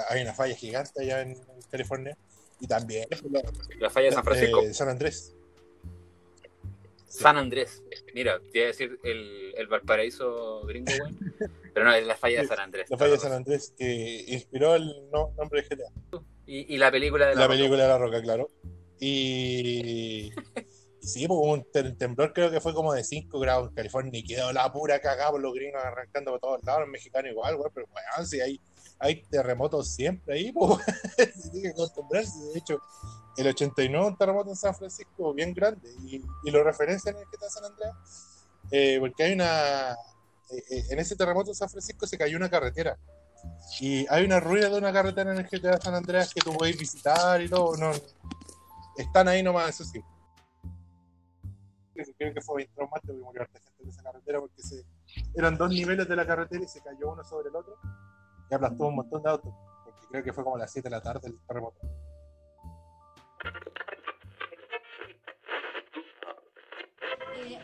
[0.09, 2.15] Hay una falla gigante allá en, en California.
[2.59, 3.07] Y también
[3.79, 4.61] La falla de San Francisco.
[4.61, 5.33] eh, San Andrés.
[7.07, 7.81] San Andrés.
[8.13, 11.17] Mira, te iba a decir el, el Valparaíso gringo, weón.
[11.73, 12.89] Pero no, es la falla de San Andrés.
[12.89, 16.21] La falla de San Andrés, que inspiró el no- nombre de GTA.
[16.45, 17.57] Y, y la película de la, La Roca.
[17.57, 18.47] película de la roca, claro.
[18.99, 20.31] Y,
[21.01, 24.19] sí, pues, hubo un ter- temblor creo que fue como de 5 grados en California
[24.19, 27.55] y quedó la pura cagada por los gringos arrancando por todos lados, los mexicanos igual,
[27.57, 28.59] güey, pero weón, si hay,
[28.99, 30.79] hay terremotos siempre ahí, pues
[31.51, 32.37] tiene que acostumbrarse.
[32.53, 32.79] De hecho,
[33.37, 37.27] el 89 un terremoto en San Francisco bien grande y, y lo referencian en el
[37.27, 42.07] GTA San Andreas eh, porque hay una eh, eh, en ese terremoto en San Francisco
[42.07, 42.97] se cayó una carretera
[43.79, 46.77] y hay una ruina de una carretera en el GTA San Andreas que tú puedes
[46.77, 47.91] visitar y todo no
[48.97, 50.01] están ahí nomás eso sí
[52.17, 54.61] creo que fue traumático porque murió gente en esa carretera porque
[55.35, 57.77] eran dos niveles de la carretera y se cayó uno sobre el otro
[58.49, 61.01] y aplastó un montón de autos, porque creo que fue como las 7 de la
[61.01, 61.79] tarde el terremoto.
[67.37, 67.59] Eh,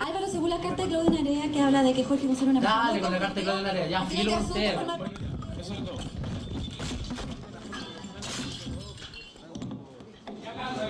[0.00, 3.00] Álvaro, según la carta de Claudio Narea que habla de que Jorge Gonzalo una Dale
[3.00, 4.76] con la carta de Claudio Narea, ya, filo usted.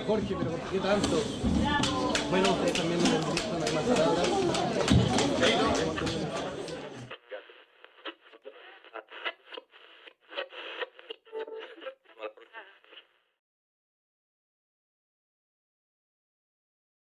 [0.07, 1.23] Jorge, pero ¿por qué tanto?
[2.29, 4.52] Bueno, ustedes también me han visto, no hay más palabras.